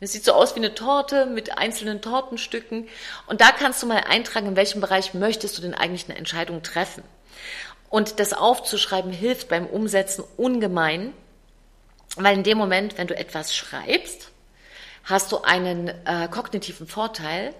Das 0.00 0.12
sieht 0.12 0.24
so 0.24 0.32
aus 0.32 0.54
wie 0.54 0.60
eine 0.60 0.74
Torte 0.74 1.26
mit 1.26 1.56
einzelnen 1.56 2.02
Tortenstücken. 2.02 2.88
Und 3.26 3.40
da 3.40 3.52
kannst 3.52 3.82
du 3.82 3.86
mal 3.86 4.04
eintragen, 4.08 4.48
in 4.48 4.56
welchem 4.56 4.80
Bereich 4.80 5.14
möchtest 5.14 5.58
du 5.58 5.62
denn 5.62 5.74
eigentlich 5.74 6.08
eine 6.08 6.18
Entscheidung 6.18 6.62
treffen. 6.62 7.02
Und 7.94 8.18
das 8.18 8.32
aufzuschreiben 8.32 9.12
hilft 9.12 9.48
beim 9.48 9.66
Umsetzen 9.66 10.24
ungemein, 10.36 11.12
weil 12.16 12.34
in 12.34 12.42
dem 12.42 12.58
Moment, 12.58 12.98
wenn 12.98 13.06
du 13.06 13.16
etwas 13.16 13.54
schreibst, 13.54 14.32
hast 15.04 15.30
du 15.30 15.42
einen 15.42 15.86
äh, 16.04 16.26
kognitiven 16.28 16.88
Vorteil, 16.88 17.54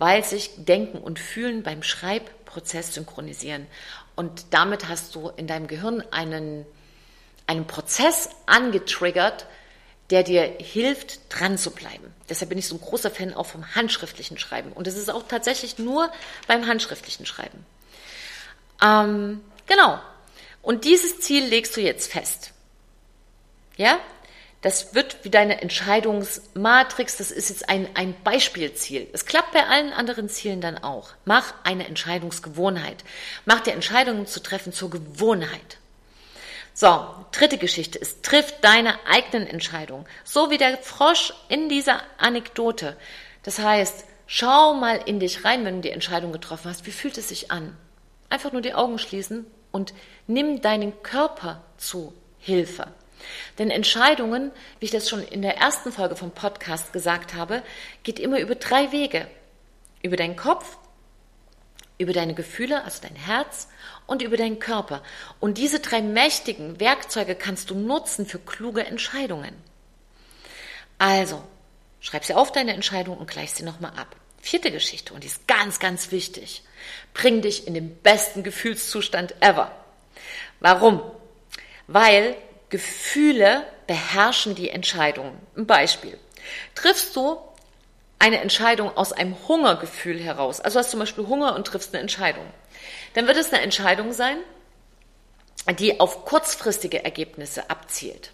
weil 0.00 0.24
sich 0.24 0.50
Denken 0.56 0.98
und 0.98 1.20
Fühlen 1.20 1.62
beim 1.62 1.84
Schreibprozess 1.84 2.94
synchronisieren. 2.94 3.68
Und 4.16 4.46
damit 4.50 4.88
hast 4.88 5.14
du 5.14 5.28
in 5.28 5.46
deinem 5.46 5.68
Gehirn 5.68 6.02
einen, 6.10 6.66
einen 7.46 7.68
Prozess 7.68 8.30
angetriggert, 8.46 9.46
der 10.10 10.24
dir 10.24 10.42
hilft, 10.58 11.20
dran 11.28 11.58
zu 11.58 11.70
bleiben. 11.70 12.12
Deshalb 12.28 12.48
bin 12.48 12.58
ich 12.58 12.66
so 12.66 12.74
ein 12.74 12.80
großer 12.80 13.12
Fan 13.12 13.34
auch 13.34 13.46
vom 13.46 13.76
handschriftlichen 13.76 14.36
Schreiben. 14.36 14.72
Und 14.72 14.88
es 14.88 14.96
ist 14.96 15.12
auch 15.12 15.28
tatsächlich 15.28 15.78
nur 15.78 16.10
beim 16.48 16.66
handschriftlichen 16.66 17.24
Schreiben. 17.24 17.64
Ähm, 18.82 19.42
genau. 19.66 20.00
Und 20.62 20.84
dieses 20.84 21.20
Ziel 21.20 21.44
legst 21.44 21.76
du 21.76 21.80
jetzt 21.80 22.10
fest. 22.10 22.52
Ja? 23.76 24.00
Das 24.62 24.96
wird 24.96 25.18
wie 25.22 25.30
deine 25.30 25.62
Entscheidungsmatrix, 25.62 27.18
das 27.18 27.30
ist 27.30 27.50
jetzt 27.50 27.68
ein, 27.68 27.88
ein 27.94 28.16
Beispielziel. 28.24 29.06
Es 29.12 29.24
klappt 29.24 29.52
bei 29.52 29.64
allen 29.64 29.92
anderen 29.92 30.28
Zielen 30.28 30.60
dann 30.60 30.78
auch. 30.78 31.10
Mach 31.24 31.54
eine 31.62 31.86
Entscheidungsgewohnheit. 31.86 33.04
Mach 33.44 33.60
dir 33.60 33.74
Entscheidungen 33.74 34.26
zu 34.26 34.42
treffen 34.42 34.72
zur 34.72 34.90
Gewohnheit. 34.90 35.78
So, 36.74 37.06
dritte 37.30 37.58
Geschichte 37.58 37.98
ist, 37.98 38.24
triff 38.24 38.54
deine 38.60 38.98
eigenen 39.06 39.46
Entscheidungen. 39.46 40.04
So 40.24 40.50
wie 40.50 40.58
der 40.58 40.78
Frosch 40.78 41.32
in 41.48 41.68
dieser 41.68 42.02
Anekdote. 42.18 42.96
Das 43.44 43.60
heißt, 43.60 44.04
schau 44.26 44.74
mal 44.74 45.00
in 45.06 45.20
dich 45.20 45.44
rein, 45.44 45.64
wenn 45.64 45.76
du 45.76 45.82
die 45.82 45.92
Entscheidung 45.92 46.32
getroffen 46.32 46.68
hast. 46.68 46.86
Wie 46.86 46.90
fühlt 46.90 47.18
es 47.18 47.28
sich 47.28 47.52
an? 47.52 47.76
Einfach 48.30 48.50
nur 48.50 48.62
die 48.62 48.74
Augen 48.74 48.98
schließen 48.98 49.46
und 49.76 49.92
nimm 50.26 50.62
deinen 50.62 51.02
Körper 51.02 51.62
zu 51.76 52.14
Hilfe. 52.38 52.86
Denn 53.58 53.70
Entscheidungen, 53.70 54.50
wie 54.80 54.86
ich 54.86 54.90
das 54.90 55.06
schon 55.06 55.22
in 55.22 55.42
der 55.42 55.58
ersten 55.58 55.92
Folge 55.92 56.16
vom 56.16 56.30
Podcast 56.30 56.94
gesagt 56.94 57.34
habe, 57.34 57.62
geht 58.02 58.18
immer 58.18 58.40
über 58.40 58.54
drei 58.54 58.90
Wege. 58.90 59.28
Über 60.02 60.16
deinen 60.16 60.36
Kopf, 60.36 60.78
über 61.98 62.14
deine 62.14 62.32
Gefühle, 62.32 62.84
also 62.84 63.02
dein 63.02 63.16
Herz 63.16 63.68
und 64.06 64.22
über 64.22 64.38
deinen 64.38 64.60
Körper. 64.60 65.02
Und 65.40 65.58
diese 65.58 65.80
drei 65.80 66.00
mächtigen 66.00 66.80
Werkzeuge 66.80 67.34
kannst 67.34 67.68
du 67.68 67.74
nutzen 67.74 68.24
für 68.24 68.38
kluge 68.38 68.86
Entscheidungen. 68.86 69.54
Also, 70.96 71.42
schreib 72.00 72.24
sie 72.24 72.34
auf 72.34 72.50
deine 72.50 72.72
Entscheidung 72.72 73.18
und 73.18 73.28
gleich 73.28 73.52
sie 73.52 73.62
nochmal 73.62 73.92
ab. 73.96 74.16
Vierte 74.40 74.70
Geschichte, 74.70 75.12
und 75.12 75.22
die 75.22 75.28
ist 75.28 75.46
ganz, 75.46 75.80
ganz 75.80 76.12
wichtig. 76.12 76.62
Bring 77.14 77.42
dich 77.42 77.66
in 77.66 77.74
den 77.74 77.96
besten 77.96 78.42
Gefühlszustand 78.42 79.34
ever. 79.40 79.70
Warum? 80.60 81.02
Weil 81.86 82.36
Gefühle 82.68 83.64
beherrschen 83.86 84.54
die 84.54 84.70
Entscheidungen. 84.70 85.38
Ein 85.56 85.66
Beispiel. 85.66 86.18
Triffst 86.74 87.14
du 87.16 87.38
eine 88.18 88.40
Entscheidung 88.40 88.96
aus 88.96 89.12
einem 89.12 89.36
Hungergefühl 89.46 90.18
heraus, 90.18 90.60
also 90.60 90.78
hast 90.78 90.90
zum 90.90 91.00
Beispiel 91.00 91.26
Hunger 91.26 91.54
und 91.54 91.66
triffst 91.66 91.92
eine 91.94 92.00
Entscheidung, 92.00 92.46
dann 93.14 93.26
wird 93.26 93.36
es 93.36 93.52
eine 93.52 93.62
Entscheidung 93.62 94.12
sein, 94.12 94.38
die 95.78 96.00
auf 96.00 96.24
kurzfristige 96.24 97.04
Ergebnisse 97.04 97.68
abzielt. 97.70 98.32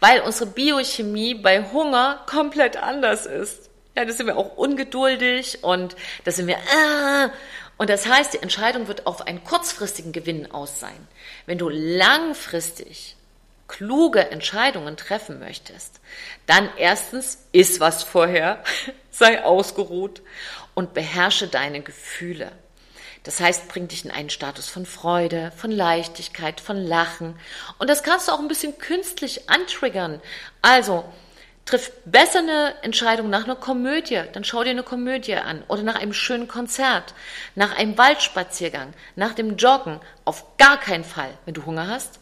Weil 0.00 0.20
unsere 0.20 0.50
Biochemie 0.50 1.34
bei 1.34 1.62
Hunger 1.72 2.24
komplett 2.26 2.76
anders 2.76 3.26
ist. 3.26 3.70
Ja, 3.96 4.04
da 4.04 4.12
sind 4.12 4.26
wir 4.26 4.36
auch 4.36 4.56
ungeduldig 4.56 5.62
und 5.62 5.96
da 6.24 6.30
sind 6.30 6.46
wir, 6.46 6.56
äh, 6.56 7.28
und 7.78 7.88
das 7.88 8.06
heißt, 8.06 8.34
die 8.34 8.42
Entscheidung 8.42 8.88
wird 8.88 9.06
auf 9.06 9.26
einen 9.26 9.42
kurzfristigen 9.44 10.12
Gewinn 10.12 10.50
aus 10.50 10.80
sein. 10.80 11.08
Wenn 11.46 11.58
du 11.58 11.68
langfristig 11.68 13.16
kluge 13.68 14.30
Entscheidungen 14.30 14.96
treffen 14.96 15.38
möchtest, 15.38 16.00
dann 16.46 16.68
erstens 16.76 17.46
iss 17.52 17.80
was 17.80 18.02
vorher, 18.02 18.62
sei 19.10 19.44
ausgeruht 19.44 20.22
und 20.74 20.92
beherrsche 20.92 21.46
deine 21.46 21.80
Gefühle. 21.80 22.50
Das 23.24 23.40
heißt, 23.40 23.68
bring 23.68 23.88
dich 23.88 24.04
in 24.04 24.10
einen 24.10 24.30
Status 24.30 24.68
von 24.68 24.86
Freude, 24.86 25.52
von 25.56 25.70
Leichtigkeit, 25.70 26.60
von 26.60 26.78
Lachen. 26.78 27.38
Und 27.78 27.90
das 27.90 28.02
kannst 28.02 28.26
du 28.26 28.32
auch 28.32 28.38
ein 28.38 28.48
bisschen 28.48 28.78
künstlich 28.78 29.50
antriggern. 29.50 30.20
Also, 30.62 31.04
triff 31.68 31.92
besser 32.06 32.38
eine 32.38 32.82
Entscheidung 32.82 33.28
nach 33.28 33.44
einer 33.44 33.56
Komödie, 33.56 34.22
dann 34.32 34.44
schau 34.44 34.64
dir 34.64 34.70
eine 34.70 34.82
Komödie 34.82 35.34
an 35.34 35.62
oder 35.68 35.82
nach 35.82 35.96
einem 35.96 36.14
schönen 36.14 36.48
Konzert, 36.48 37.14
nach 37.54 37.76
einem 37.76 37.98
Waldspaziergang, 37.98 38.94
nach 39.16 39.34
dem 39.34 39.56
Joggen. 39.56 40.00
Auf 40.24 40.56
gar 40.56 40.80
keinen 40.80 41.04
Fall, 41.04 41.30
wenn 41.44 41.54
du 41.54 41.66
Hunger 41.66 41.86
hast, 41.88 42.20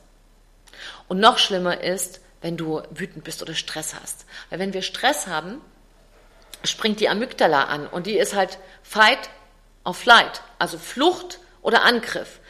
und 1.08 1.20
noch 1.20 1.38
schlimmer 1.38 1.80
ist, 1.80 2.20
wenn 2.40 2.56
du 2.56 2.82
wütend 2.90 3.22
bist 3.22 3.40
oder 3.40 3.54
Stress 3.54 3.94
hast. 3.94 4.26
Weil 4.50 4.58
wenn 4.58 4.72
wir 4.74 4.82
Stress 4.82 5.28
haben, 5.28 5.60
springt 6.64 6.98
die 6.98 7.08
Amygdala 7.08 7.64
an 7.64 7.86
und 7.86 8.06
die 8.06 8.18
ist 8.18 8.34
halt 8.34 8.58
Fight 8.82 9.30
or 9.84 9.94
Flight, 9.94 10.42
also 10.58 10.76
Flucht 10.76 11.38
oder 11.62 11.84
Angriff. 11.84 12.40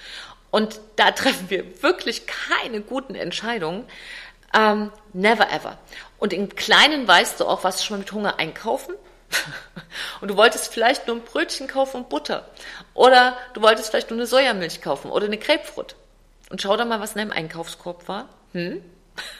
Und 0.50 0.80
da 0.96 1.10
treffen 1.12 1.50
wir 1.50 1.82
wirklich 1.82 2.26
keine 2.26 2.80
guten 2.80 3.14
Entscheidungen. 3.14 3.84
Ähm, 4.56 4.90
never 5.12 5.52
ever. 5.52 5.78
Und 6.18 6.32
im 6.32 6.54
Kleinen 6.56 7.06
weißt 7.06 7.40
du 7.40 7.44
auch, 7.44 7.62
was 7.62 7.84
schon 7.84 7.96
mal 7.96 8.00
mit 8.00 8.12
Hunger 8.12 8.38
einkaufen. 8.38 8.94
und 10.20 10.28
du 10.28 10.36
wolltest 10.36 10.72
vielleicht 10.72 11.06
nur 11.06 11.16
ein 11.16 11.22
Brötchen 11.22 11.68
kaufen 11.68 11.98
und 11.98 12.08
Butter. 12.08 12.48
Oder 12.94 13.36
du 13.54 13.60
wolltest 13.60 13.90
vielleicht 13.90 14.10
nur 14.10 14.18
eine 14.18 14.26
Sojamilch 14.26 14.80
kaufen 14.80 15.10
oder 15.10 15.26
eine 15.26 15.36
Grapefruit. 15.36 15.94
Und 16.48 16.62
schau 16.62 16.76
doch 16.76 16.86
mal, 16.86 17.00
was 17.00 17.12
in 17.12 17.18
deinem 17.18 17.32
Einkaufskorb 17.32 18.08
war. 18.08 18.28
Hm? 18.52 18.82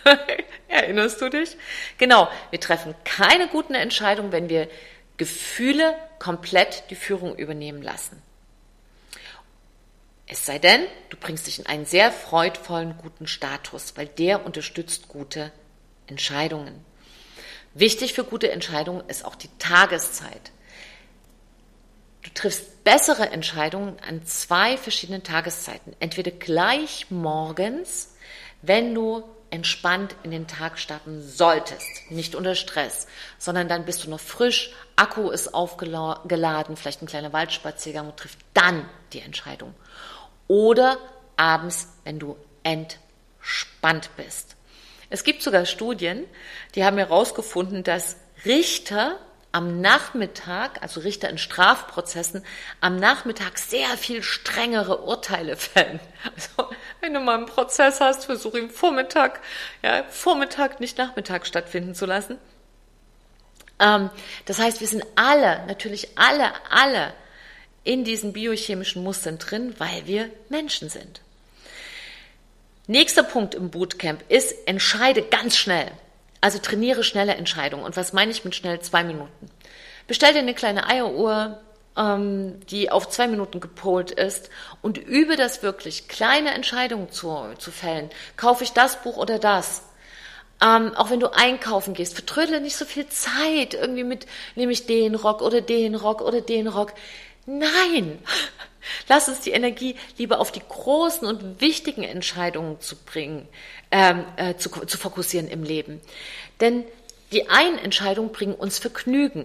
Erinnerst 0.69 1.21
du 1.21 1.31
dich? 1.31 1.57
Genau, 1.99 2.29
wir 2.51 2.61
treffen 2.61 2.95
keine 3.05 3.49
guten 3.49 3.75
Entscheidungen, 3.75 4.33
wenn 4.33 4.49
wir 4.49 4.69
Gefühle 5.17 5.95
komplett 6.19 6.85
die 6.91 6.97
Führung 6.97 7.37
übernehmen 7.37 7.83
lassen. 7.83 8.23
Es 10.27 10.45
sei 10.45 10.59
denn, 10.59 10.85
du 11.11 11.17
bringst 11.17 11.47
dich 11.47 11.59
in 11.61 11.67
einen 11.67 11.87
sehr 11.87 12.11
freudvollen, 12.11 12.97
guten 12.99 13.27
Status, 13.29 13.93
weil 13.97 14.07
der 14.07 14.45
unterstützt 14.45 15.09
gute 15.09 15.53
Entscheidungen. 16.09 16.85
Wichtig 17.75 18.15
für 18.15 18.25
gute 18.25 18.51
Entscheidungen 18.51 19.09
ist 19.09 19.25
auch 19.25 19.37
die 19.37 19.51
Tageszeit. 19.59 20.51
Du 22.23 22.31
triffst 22.31 22.83
bessere 22.83 23.31
Entscheidungen 23.31 23.99
an 24.01 24.27
zwei 24.27 24.77
verschiedenen 24.77 25.23
Tageszeiten. 25.23 25.95
Entweder 26.01 26.33
gleich 26.33 27.07
morgens, 27.11 28.17
wenn 28.63 28.95
du 28.95 29.23
entspannt 29.51 30.17
in 30.25 30.33
den 30.33 30.49
Tag 30.49 30.79
starten 30.79 31.23
solltest, 31.23 32.11
nicht 32.11 32.35
unter 32.35 32.57
Stress, 32.57 33.07
sondern 33.39 33.69
dann 33.69 33.85
bist 33.85 34.05
du 34.05 34.11
noch 34.11 34.19
frisch, 34.19 34.73
Akku 34.97 35.31
ist 35.31 35.55
aufgeladen, 35.55 36.77
vielleicht 36.77 37.03
ein 37.03 37.07
kleiner 37.07 37.33
Waldspaziergang 37.33 38.09
und 38.09 38.17
trifft 38.17 38.39
dann 38.55 38.89
die 39.13 39.21
Entscheidung. 39.21 39.73
Oder 40.49 40.99
abends, 41.37 41.89
wenn 42.05 42.19
du 42.19 42.37
entspannt 42.63 44.11
bist. 44.17 44.57
Es 45.11 45.23
gibt 45.25 45.43
sogar 45.43 45.67
Studien, 45.67 46.25
die 46.75 46.85
haben 46.85 46.99
herausgefunden, 46.99 47.85
dass 47.85 48.17
Richter 48.45 49.19
am 49.53 49.81
Nachmittag, 49.81 50.83
also 50.83 51.01
Richter 51.01 51.31
in 51.31 51.39
Strafprozessen, 51.39 52.45
am 52.81 52.97
Nachmittag 52.97 53.57
sehr 53.57 53.89
viel 53.97 54.23
strengere 54.23 55.03
Urteile 55.03 55.57
fällen. 55.57 56.01
Also, 56.25 56.71
wenn 57.01 57.15
du 57.15 57.21
mal 57.21 57.37
einen 57.37 57.47
Prozess 57.47 58.01
hast, 58.01 58.27
versuch 58.27 58.55
ihn 58.55 58.69
Vormittag, 58.69 59.41
ja, 59.83 60.05
Vormittag, 60.11 60.81
nicht 60.81 60.99
Nachmittag 60.99 61.47
stattfinden 61.47 61.95
zu 61.95 62.05
lassen. 62.05 62.39
Ähm, 63.79 64.11
das 64.45 64.59
heißt, 64.59 64.81
wir 64.81 64.89
sind 64.89 65.05
alle, 65.15 65.65
natürlich 65.67 66.19
alle, 66.19 66.53
alle 66.71 67.15
in 67.87 68.05
diesen 68.05 68.33
biochemischen 68.33 69.03
Mustern 69.03 69.39
drin, 69.39 69.75
weil 69.79 70.07
wir 70.07 70.29
Menschen 70.49 70.89
sind. 70.89 71.21
Nächster 72.89 73.23
Punkt 73.23 73.55
im 73.55 73.71
Bootcamp 73.71 74.23
ist, 74.29 74.55
entscheide 74.67 75.23
ganz 75.23 75.57
schnell. 75.57 75.91
Also 76.41 76.59
trainiere 76.59 77.03
schnelle 77.03 77.35
Entscheidungen. 77.35 77.85
Und 77.85 77.97
was 77.97 78.13
meine 78.13 78.31
ich 78.31 78.45
mit 78.45 78.55
schnell? 78.55 78.81
Zwei 78.81 79.03
Minuten. 79.03 79.51
Bestell 80.07 80.33
dir 80.33 80.41
eine 80.41 80.55
kleine 80.55 80.87
Eieruhr, 80.89 81.61
ähm, 81.97 82.61
die 82.71 82.91
auf 82.91 83.09
zwei 83.09 83.27
Minuten 83.27 83.61
gepolt 83.61 84.11
ist 84.11 84.51
und 84.83 84.99
übe 84.99 85.37
das 85.37 85.63
wirklich, 85.63 86.09
kleine 86.09 86.55
Entscheidungen 86.55 87.11
zu, 87.11 87.49
zu 87.59 87.71
fällen. 87.71 88.11
Kaufe 88.37 88.65
ich 88.65 88.73
das 88.73 89.03
Buch 89.03 89.17
oder 89.17 89.39
das? 89.39 89.83
Ähm, 90.63 90.95
auch 90.95 91.11
wenn 91.11 91.21
du 91.21 91.33
einkaufen 91.35 91.93
gehst, 91.93 92.15
vertrödle 92.15 92.61
nicht 92.61 92.77
so 92.77 92.87
viel 92.87 93.07
Zeit 93.09 93.75
irgendwie 93.75 94.05
mit, 94.05 94.27
nehme 94.55 94.73
ich 94.73 94.87
den 94.87 95.15
Rock 95.15 95.43
oder 95.43 95.61
den 95.61 95.95
Rock 95.95 96.23
oder 96.23 96.41
den 96.41 96.67
Rock. 96.67 96.95
Nein! 97.47 98.19
Lass 99.09 99.29
uns 99.29 99.41
die 99.41 99.51
Energie 99.51 99.97
lieber 100.17 100.39
auf 100.39 100.53
die 100.53 100.63
großen 100.67 101.27
und 101.27 101.61
wichtigen 101.61 102.03
Entscheidungen 102.03 102.81
zu 102.81 102.97
bringen, 102.97 103.49
ähm, 103.91 104.25
äh, 104.37 104.57
zu, 104.57 104.69
zu 104.71 104.99
fokussieren 104.99 105.49
im 105.49 105.63
Leben. 105.63 106.01
Denn 106.61 106.85
die 107.33 107.49
einen 107.49 107.79
Entscheidungen 107.79 108.31
bringen 108.31 108.55
uns 108.55 108.79
Vergnügen. 108.79 109.45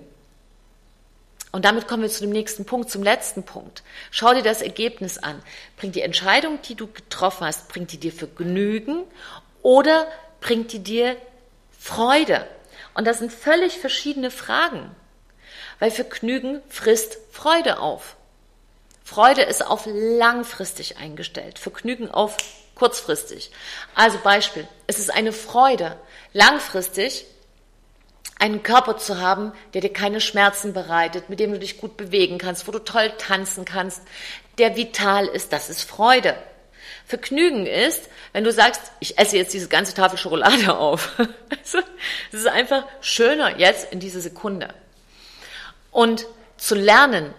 Und 1.52 1.66
damit 1.66 1.88
kommen 1.88 2.04
wir 2.04 2.10
zu 2.10 2.22
dem 2.22 2.30
nächsten 2.30 2.66
Punkt, 2.66 2.90
zum 2.90 3.04
letzten 3.04 3.44
Punkt. 3.44 3.84
Schau 4.10 4.34
dir 4.34 4.44
das 4.44 4.62
Ergebnis 4.62 5.18
an. 5.18 5.42
Bringt 5.78 5.96
die 5.96 6.02
Entscheidung, 6.02 6.60
die 6.62 6.76
du 6.76 6.88
getroffen 6.88 7.46
hast, 7.46 7.68
bringt 7.68 7.92
die 7.92 7.98
dir 7.98 8.14
Vergnügen 8.14 9.04
oder 9.62 10.08
bringt 10.40 10.72
die 10.72 10.80
dir 10.80 11.18
Freude? 11.78 12.48
Und 12.94 13.06
das 13.06 13.20
sind 13.20 13.34
völlig 13.34 13.80
verschiedene 13.80 14.32
Fragen. 14.32 14.96
Weil 15.82 15.89
Vergnügen 15.89 16.62
frisst 16.70 17.17
Freude 17.32 17.80
auf. 17.80 18.15
Freude 19.04 19.41
ist 19.41 19.65
auf 19.65 19.88
langfristig 19.88 20.98
eingestellt, 20.98 21.58
Vergnügen 21.58 22.12
auf 22.12 22.38
kurzfristig. 22.76 23.50
Also 23.96 24.20
Beispiel, 24.20 24.67
es 24.86 25.00
ist 25.00 25.10
eine 25.12 25.34
Freude, 25.34 25.98
langfristig 26.34 27.26
einen 28.38 28.62
Körper 28.62 28.98
zu 28.98 29.20
haben, 29.20 29.54
der 29.74 29.82
dir 29.82 29.91
keine 29.91 30.22
Schmerzen 30.22 30.74
bereitet, 30.74 31.30
mit 31.30 31.39
dem 31.39 31.52
du 31.52 31.58
dich 31.58 31.80
gut 31.80 31.98
bewegen 31.98 32.38
kannst, 32.38 32.67
wo 32.67 32.72
du 32.72 32.80
toll 32.80 33.12
tanzen 33.17 33.65
kannst, 33.65 34.04
der 34.60 34.76
vital 34.76 35.26
ist, 35.26 35.52
das 35.52 35.72
ist 35.72 35.82
Freude. 35.82 36.38
Vergnügen 37.08 37.65
ist, 37.65 38.08
wenn 38.34 38.44
du 38.44 38.52
sagst, 38.52 38.91
ich 39.00 39.17
esse 39.17 39.36
jetzt 39.36 39.56
diese 39.56 39.67
ganze 39.67 39.96
Tafel 39.96 40.20
Schokolade 40.20 40.78
auf. 40.78 41.17
Es 41.63 41.74
ist 42.34 42.48
einfach 42.48 42.86
schöner 43.02 43.58
jetzt 43.58 43.91
in 43.91 44.00
dieser 44.00 44.22
Sekunde. 44.22 44.76
Und 45.92 46.26
zu 46.58 46.76
lernen, 46.76 47.34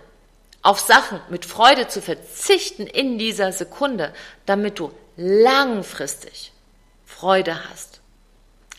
auf 0.63 0.79
Sachen 0.79 1.21
mit 1.29 1.45
Freude 1.45 1.89
zu 1.89 2.01
verzichten 2.01 2.87
in 2.87 3.19
dieser 3.19 3.53
Sekunde, 3.53 4.15
damit 4.47 4.79
du 4.79 4.93
langfristig 5.17 6.53
Freude 7.05 7.69
hast. 7.69 8.01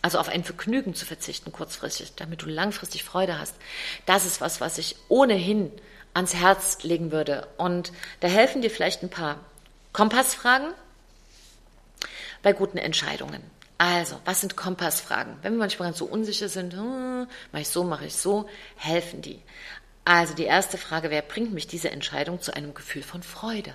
Also 0.00 0.18
auf 0.18 0.28
ein 0.28 0.44
Vergnügen 0.44 0.94
zu 0.94 1.06
verzichten 1.06 1.52
kurzfristig, 1.52 2.14
damit 2.14 2.42
du 2.42 2.46
langfristig 2.46 3.04
Freude 3.04 3.38
hast. 3.38 3.54
Das 4.06 4.26
ist 4.26 4.40
was, 4.40 4.60
was 4.60 4.78
ich 4.78 4.96
ohnehin 5.08 5.72
ans 6.12 6.34
Herz 6.34 6.82
legen 6.82 7.10
würde. 7.10 7.48
Und 7.56 7.92
da 8.20 8.28
helfen 8.28 8.62
dir 8.62 8.70
vielleicht 8.70 9.02
ein 9.02 9.10
paar 9.10 9.40
Kompassfragen. 9.92 10.72
bei 12.42 12.52
guten 12.52 12.76
Entscheidungen. 12.76 13.42
Also, 13.76 14.20
was 14.24 14.40
sind 14.40 14.56
Kompassfragen? 14.56 15.36
Wenn 15.42 15.54
wir 15.54 15.58
manchmal 15.58 15.88
ganz 15.88 15.98
so 15.98 16.04
unsicher 16.04 16.48
sind, 16.48 16.74
hm, 16.74 17.26
mache 17.52 17.62
ich 17.62 17.68
so, 17.68 17.84
mache 17.84 18.06
ich 18.06 18.14
so, 18.14 18.48
helfen 18.76 19.20
die. 19.20 19.42
Also 20.04 20.34
die 20.34 20.44
erste 20.44 20.78
Frage 20.78 21.10
wäre, 21.10 21.22
bringt 21.22 21.52
mich 21.52 21.66
diese 21.66 21.90
Entscheidung 21.90 22.40
zu 22.40 22.54
einem 22.54 22.74
Gefühl 22.74 23.02
von 23.02 23.22
Freude? 23.22 23.74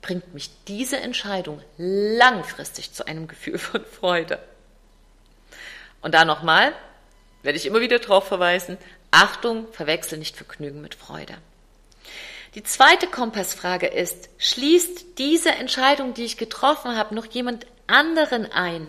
Bringt 0.00 0.32
mich 0.32 0.50
diese 0.68 0.98
Entscheidung 0.98 1.60
langfristig 1.76 2.92
zu 2.92 3.06
einem 3.06 3.28
Gefühl 3.28 3.58
von 3.58 3.84
Freude? 3.84 4.38
Und 6.00 6.14
da 6.14 6.24
nochmal, 6.24 6.72
werde 7.42 7.58
ich 7.58 7.66
immer 7.66 7.80
wieder 7.80 7.98
darauf 7.98 8.26
verweisen, 8.26 8.78
Achtung, 9.10 9.70
verwechsel 9.72 10.18
nicht 10.18 10.36
Vergnügen 10.36 10.80
mit 10.80 10.94
Freude. 10.94 11.34
Die 12.54 12.62
zweite 12.62 13.06
Kompassfrage 13.06 13.86
ist, 13.86 14.28
schließt 14.38 15.18
diese 15.18 15.50
Entscheidung, 15.50 16.14
die 16.14 16.24
ich 16.24 16.36
getroffen 16.36 16.96
habe, 16.96 17.14
noch 17.14 17.26
jemand 17.26 17.66
anderen 17.90 18.50
ein, 18.50 18.86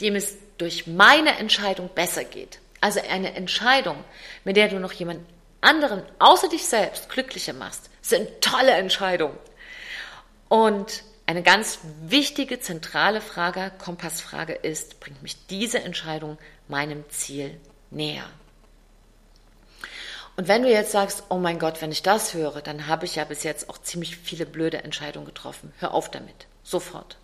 dem 0.00 0.16
es 0.16 0.36
durch 0.58 0.86
meine 0.86 1.38
Entscheidung 1.38 1.90
besser 1.94 2.24
geht? 2.24 2.58
Also 2.80 3.00
eine 3.00 3.34
Entscheidung, 3.34 4.02
mit 4.44 4.56
der 4.56 4.68
du 4.68 4.78
noch 4.78 4.92
jemand 4.92 5.20
anderen 5.60 6.02
außer 6.18 6.48
dich 6.48 6.66
selbst 6.66 7.08
glücklicher 7.08 7.52
machst, 7.52 7.90
sind 8.00 8.40
tolle 8.40 8.72
Entscheidungen. 8.72 9.36
Und 10.48 11.02
eine 11.26 11.42
ganz 11.42 11.80
wichtige, 12.02 12.60
zentrale 12.60 13.20
Frage, 13.20 13.72
Kompassfrage 13.78 14.54
ist, 14.54 15.00
bringt 15.00 15.22
mich 15.22 15.46
diese 15.46 15.80
Entscheidung 15.80 16.38
meinem 16.68 17.04
Ziel 17.10 17.60
näher? 17.90 18.24
Und 20.36 20.46
wenn 20.46 20.62
du 20.62 20.70
jetzt 20.70 20.92
sagst, 20.92 21.24
oh 21.30 21.38
mein 21.38 21.58
Gott, 21.58 21.82
wenn 21.82 21.90
ich 21.90 22.02
das 22.02 22.32
höre, 22.32 22.62
dann 22.62 22.86
habe 22.86 23.04
ich 23.04 23.16
ja 23.16 23.24
bis 23.24 23.42
jetzt 23.42 23.68
auch 23.68 23.78
ziemlich 23.78 24.16
viele 24.16 24.46
blöde 24.46 24.84
Entscheidungen 24.84 25.26
getroffen. 25.26 25.72
Hör 25.80 25.92
auf 25.92 26.10
damit. 26.10 26.46
Sofort. 26.62 27.18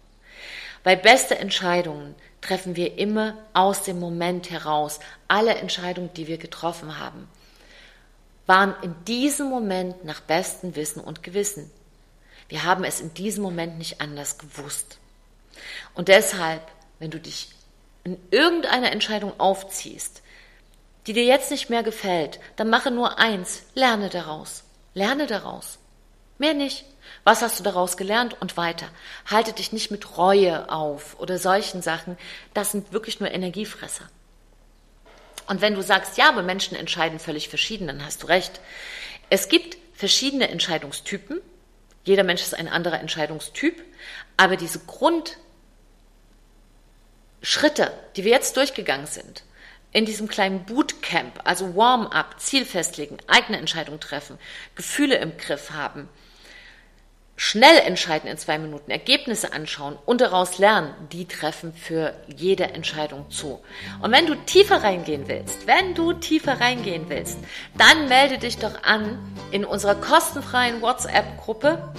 Weil 0.85 0.99
beste 0.99 1.39
Entscheidungen 1.39 2.15
treffen 2.41 2.77
wir 2.77 2.99
immer 2.99 3.37
aus 3.55 3.83
dem 3.83 3.99
Moment 3.99 4.51
heraus. 4.51 5.01
Alle 5.27 5.55
Entscheidungen, 5.55 6.13
die 6.15 6.29
wir 6.29 6.39
getroffen 6.39 6.99
haben, 6.99 7.27
waren 8.47 8.75
in 8.83 8.95
diesem 9.07 9.49
Moment 9.49 10.05
nach 10.05 10.21
bestem 10.21 10.77
Wissen 10.77 11.01
und 11.01 11.23
Gewissen. 11.23 11.71
Wir 12.49 12.65
haben 12.65 12.85
es 12.85 13.01
in 13.01 13.15
diesem 13.15 13.43
Moment 13.43 13.79
nicht 13.79 14.03
anders 14.03 14.37
gewusst. 14.37 14.99
Und 15.95 16.09
deshalb, 16.09 16.63
wenn 16.99 17.11
du 17.11 17.19
dich 17.19 17.49
in 18.05 18.19
irgendeiner 18.31 18.93
Entscheidung 18.93 19.33
aufziehst, 19.41 20.21
die 21.07 21.15
dir 21.15 21.25
jetzt 21.25 21.51
nicht 21.51 21.71
mehr 21.71 21.83
gefällt, 21.83 22.41
dann 22.57 22.69
mache 22.69 22.91
nur 22.91 23.19
eins, 23.19 23.63
lerne 23.75 24.11
daraus. 24.11 24.65
Lerne 24.93 25.27
daraus. 25.27 25.79
Mehr 26.39 26.55
nicht. 26.55 26.85
Was 27.25 27.41
hast 27.41 27.59
du 27.59 27.65
daraus 27.65 27.97
gelernt 27.97 28.37
und 28.41 28.59
weiter? 28.59 28.87
Halte 29.27 29.55
dich 29.55 29.73
nicht 29.73 29.91
mit 29.91 30.19
Reue 30.19 30.71
auf 30.71 31.19
oder 31.19 31.39
solchen 31.39 31.81
Sachen. 31.81 32.19
Das 32.53 32.71
sind 32.71 32.93
wirklich 32.93 33.19
nur 33.19 33.31
Energiefresser. 33.31 34.05
Und 35.47 35.63
wenn 35.63 35.75
du 35.75 35.83
sagst, 35.83 36.19
ja, 36.19 36.29
aber 36.29 36.43
Menschen 36.43 36.77
entscheiden 36.77 37.19
völlig 37.19 37.49
verschieden, 37.49 37.87
dann 37.87 38.05
hast 38.05 38.23
du 38.23 38.27
recht. 38.27 38.61
Es 39.31 39.49
gibt 39.49 39.79
verschiedene 39.95 40.49
Entscheidungstypen. 40.49 41.41
Jeder 42.05 42.25
Mensch 42.25 42.43
ist 42.43 42.55
ein 42.55 42.69
anderer 42.69 43.01
Entscheidungstyp. 43.01 43.83
Aber 44.37 44.57
diese 44.57 44.81
Grundschritte, 44.81 45.39
die 48.17 48.25
wir 48.25 48.33
jetzt 48.33 48.57
durchgegangen 48.59 49.07
sind, 49.07 49.45
in 49.93 50.05
diesem 50.05 50.29
kleinen 50.29 50.65
Bootcamp, 50.67 51.41
also 51.45 51.75
Warm-up, 51.77 52.39
Ziel 52.41 52.67
festlegen, 52.67 53.17
eigene 53.29 53.59
Entscheidung 53.59 54.01
treffen, 54.01 54.39
Gefühle 54.75 55.17
im 55.17 55.39
Griff 55.39 55.71
haben, 55.71 56.09
schnell 57.37 57.79
entscheiden 57.79 58.31
in 58.31 58.39
zwei 58.39 58.59
Minuten, 58.59 58.91
Ergebnisse 58.91 59.53
anschauen 59.53 59.99
und 60.07 60.21
daraus 60.21 60.59
lernen, 60.59 60.95
die 61.13 61.27
treffen 61.27 61.73
für 61.73 62.15
jede 62.29 62.65
Entscheidung 62.65 63.31
zu. 63.31 63.61
Und 64.03 64.13
wenn 64.13 64.27
du 64.27 64.35
tiefer 64.35 64.83
reingehen 64.83 65.27
willst, 65.27 65.67
wenn 65.67 65.95
du 65.95 66.13
tiefer 66.13 66.61
reingehen 66.61 67.09
willst, 67.09 67.39
dann 67.77 68.09
melde 68.09 68.39
dich 68.39 68.59
doch 68.59 68.83
an 68.85 69.19
in 69.51 69.65
unserer 69.65 69.97
kostenfreien 69.97 70.81
WhatsApp-Gruppe 70.81 71.93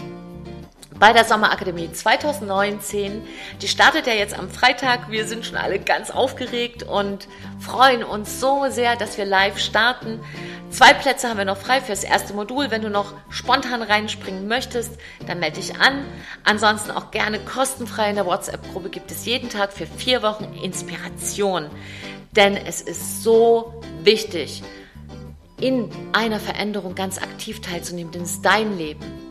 bei 0.99 1.11
der 1.13 1.25
Sommerakademie 1.25 1.91
2019. 1.91 3.21
Die 3.61 3.67
startet 3.67 4.07
ja 4.07 4.13
jetzt 4.13 4.37
am 4.37 4.49
Freitag. 4.49 5.11
Wir 5.11 5.27
sind 5.27 5.45
schon 5.45 5.57
alle 5.57 5.79
ganz 5.79 6.09
aufgeregt 6.09 6.83
und 6.83 7.27
freuen 7.59 8.03
uns 8.03 8.39
so 8.39 8.65
sehr, 8.69 8.95
dass 8.95 9.17
wir 9.17 9.25
live 9.25 9.59
starten. 9.59 10.19
Zwei 10.69 10.93
Plätze 10.93 11.29
haben 11.29 11.37
wir 11.37 11.45
noch 11.45 11.57
frei 11.57 11.81
für 11.81 11.91
das 11.91 12.03
erste 12.03 12.33
Modul. 12.33 12.71
Wenn 12.71 12.81
du 12.81 12.89
noch 12.89 13.13
spontan 13.29 13.81
reinspringen 13.81 14.47
möchtest, 14.47 14.97
dann 15.27 15.39
melde 15.39 15.59
dich 15.59 15.75
an. 15.79 16.05
Ansonsten 16.43 16.91
auch 16.91 17.11
gerne 17.11 17.39
kostenfrei 17.39 18.09
in 18.09 18.15
der 18.15 18.25
WhatsApp-Gruppe 18.25 18.89
gibt 18.89 19.11
es 19.11 19.25
jeden 19.25 19.49
Tag 19.49 19.73
für 19.73 19.85
vier 19.85 20.21
Wochen 20.21 20.53
Inspiration. 20.63 21.69
Denn 22.35 22.57
es 22.57 22.81
ist 22.81 23.23
so 23.23 23.81
wichtig, 24.03 24.63
in 25.59 25.89
einer 26.11 26.39
Veränderung 26.39 26.95
ganz 26.95 27.17
aktiv 27.17 27.61
teilzunehmen, 27.61 28.11
denn 28.11 28.23
es 28.23 28.31
ist 28.31 28.45
dein 28.45 28.77
Leben. 28.77 29.24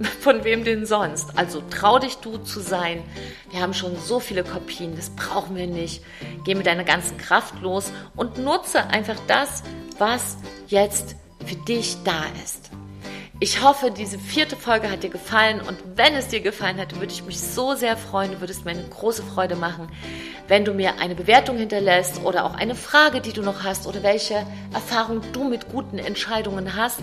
Von 0.20 0.44
wem 0.44 0.64
denn 0.64 0.86
sonst? 0.86 1.36
Also 1.36 1.62
trau 1.68 1.98
dich 1.98 2.16
du 2.16 2.38
zu 2.38 2.60
sein. 2.60 3.02
Wir 3.50 3.60
haben 3.60 3.74
schon 3.74 3.96
so 3.96 4.18
viele 4.18 4.44
Kopien, 4.44 4.96
das 4.96 5.10
brauchen 5.10 5.56
wir 5.56 5.66
nicht. 5.66 6.02
Geh 6.44 6.54
mit 6.54 6.66
deiner 6.66 6.84
ganzen 6.84 7.18
Kraft 7.18 7.60
los 7.60 7.92
und 8.16 8.38
nutze 8.38 8.84
einfach 8.86 9.18
das, 9.26 9.62
was 9.98 10.38
jetzt 10.68 11.16
für 11.44 11.56
dich 11.56 11.96
da 12.04 12.24
ist. 12.42 12.70
Ich 13.42 13.62
hoffe, 13.62 13.90
diese 13.90 14.18
vierte 14.18 14.54
Folge 14.54 14.90
hat 14.90 15.02
dir 15.02 15.08
gefallen 15.08 15.62
und 15.62 15.78
wenn 15.96 16.14
es 16.14 16.28
dir 16.28 16.42
gefallen 16.42 16.78
hat, 16.78 16.94
würde 16.96 17.10
ich 17.10 17.24
mich 17.24 17.40
so 17.40 17.74
sehr 17.74 17.96
freuen, 17.96 18.32
du 18.32 18.40
würdest 18.42 18.66
mir 18.66 18.72
eine 18.72 18.86
große 18.86 19.22
Freude 19.22 19.56
machen, 19.56 19.88
wenn 20.46 20.66
du 20.66 20.74
mir 20.74 20.98
eine 21.00 21.14
Bewertung 21.14 21.56
hinterlässt 21.56 22.22
oder 22.22 22.44
auch 22.44 22.52
eine 22.52 22.74
Frage, 22.74 23.22
die 23.22 23.32
du 23.32 23.40
noch 23.40 23.64
hast 23.64 23.86
oder 23.86 24.02
welche 24.02 24.44
Erfahrung 24.74 25.22
du 25.32 25.44
mit 25.44 25.70
guten 25.70 25.96
Entscheidungen 25.98 26.76
hast. 26.76 27.00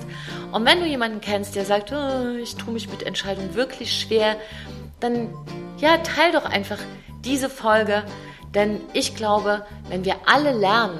Und 0.52 0.64
wenn 0.64 0.80
du 0.80 0.86
jemanden 0.86 1.22
kennst, 1.22 1.56
der 1.56 1.66
sagt, 1.66 1.92
oh, 1.92 2.36
ich 2.40 2.56
tue 2.56 2.72
mich 2.72 2.88
mit 2.88 3.02
Entscheidungen 3.02 3.56
wirklich 3.56 4.00
schwer, 4.00 4.36
dann 5.00 5.34
ja, 5.80 5.98
teil 5.98 6.34
doch 6.34 6.46
einfach 6.46 6.78
diese 7.26 7.50
Folge, 7.50 8.04
denn 8.54 8.82
ich 8.94 9.16
glaube, 9.16 9.66
wenn 9.90 10.06
wir 10.06 10.18
alle 10.28 10.52
lernen, 10.52 11.00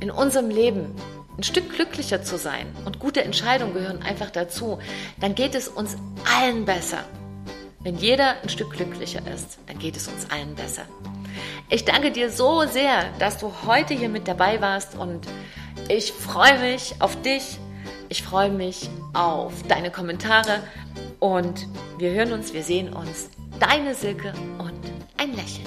in 0.00 0.10
unserem 0.10 0.48
Leben 0.48 0.94
ein 1.38 1.44
Stück 1.44 1.72
glücklicher 1.72 2.22
zu 2.22 2.36
sein 2.36 2.66
und 2.84 2.98
gute 2.98 3.22
Entscheidungen 3.22 3.72
gehören 3.72 4.02
einfach 4.02 4.30
dazu, 4.30 4.80
dann 5.20 5.36
geht 5.36 5.54
es 5.54 5.68
uns 5.68 5.96
allen 6.36 6.64
besser. 6.64 7.04
Wenn 7.78 7.96
jeder 7.96 8.42
ein 8.42 8.48
Stück 8.48 8.72
glücklicher 8.72 9.20
ist, 9.32 9.58
dann 9.68 9.78
geht 9.78 9.96
es 9.96 10.08
uns 10.08 10.28
allen 10.30 10.56
besser. 10.56 10.82
Ich 11.70 11.84
danke 11.84 12.10
dir 12.10 12.30
so 12.30 12.66
sehr, 12.66 13.04
dass 13.20 13.38
du 13.38 13.52
heute 13.66 13.94
hier 13.94 14.08
mit 14.08 14.26
dabei 14.26 14.60
warst 14.60 14.96
und 14.96 15.28
ich 15.88 16.12
freue 16.12 16.58
mich 16.58 16.96
auf 16.98 17.20
dich. 17.22 17.58
Ich 18.08 18.22
freue 18.22 18.50
mich 18.50 18.88
auf 19.12 19.52
deine 19.68 19.92
Kommentare 19.92 20.60
und 21.20 21.68
wir 21.98 22.10
hören 22.10 22.32
uns, 22.32 22.52
wir 22.52 22.64
sehen 22.64 22.92
uns. 22.92 23.30
Deine 23.60 23.94
Silke 23.94 24.32
und 24.58 24.80
ein 25.18 25.36
Lächeln. 25.36 25.66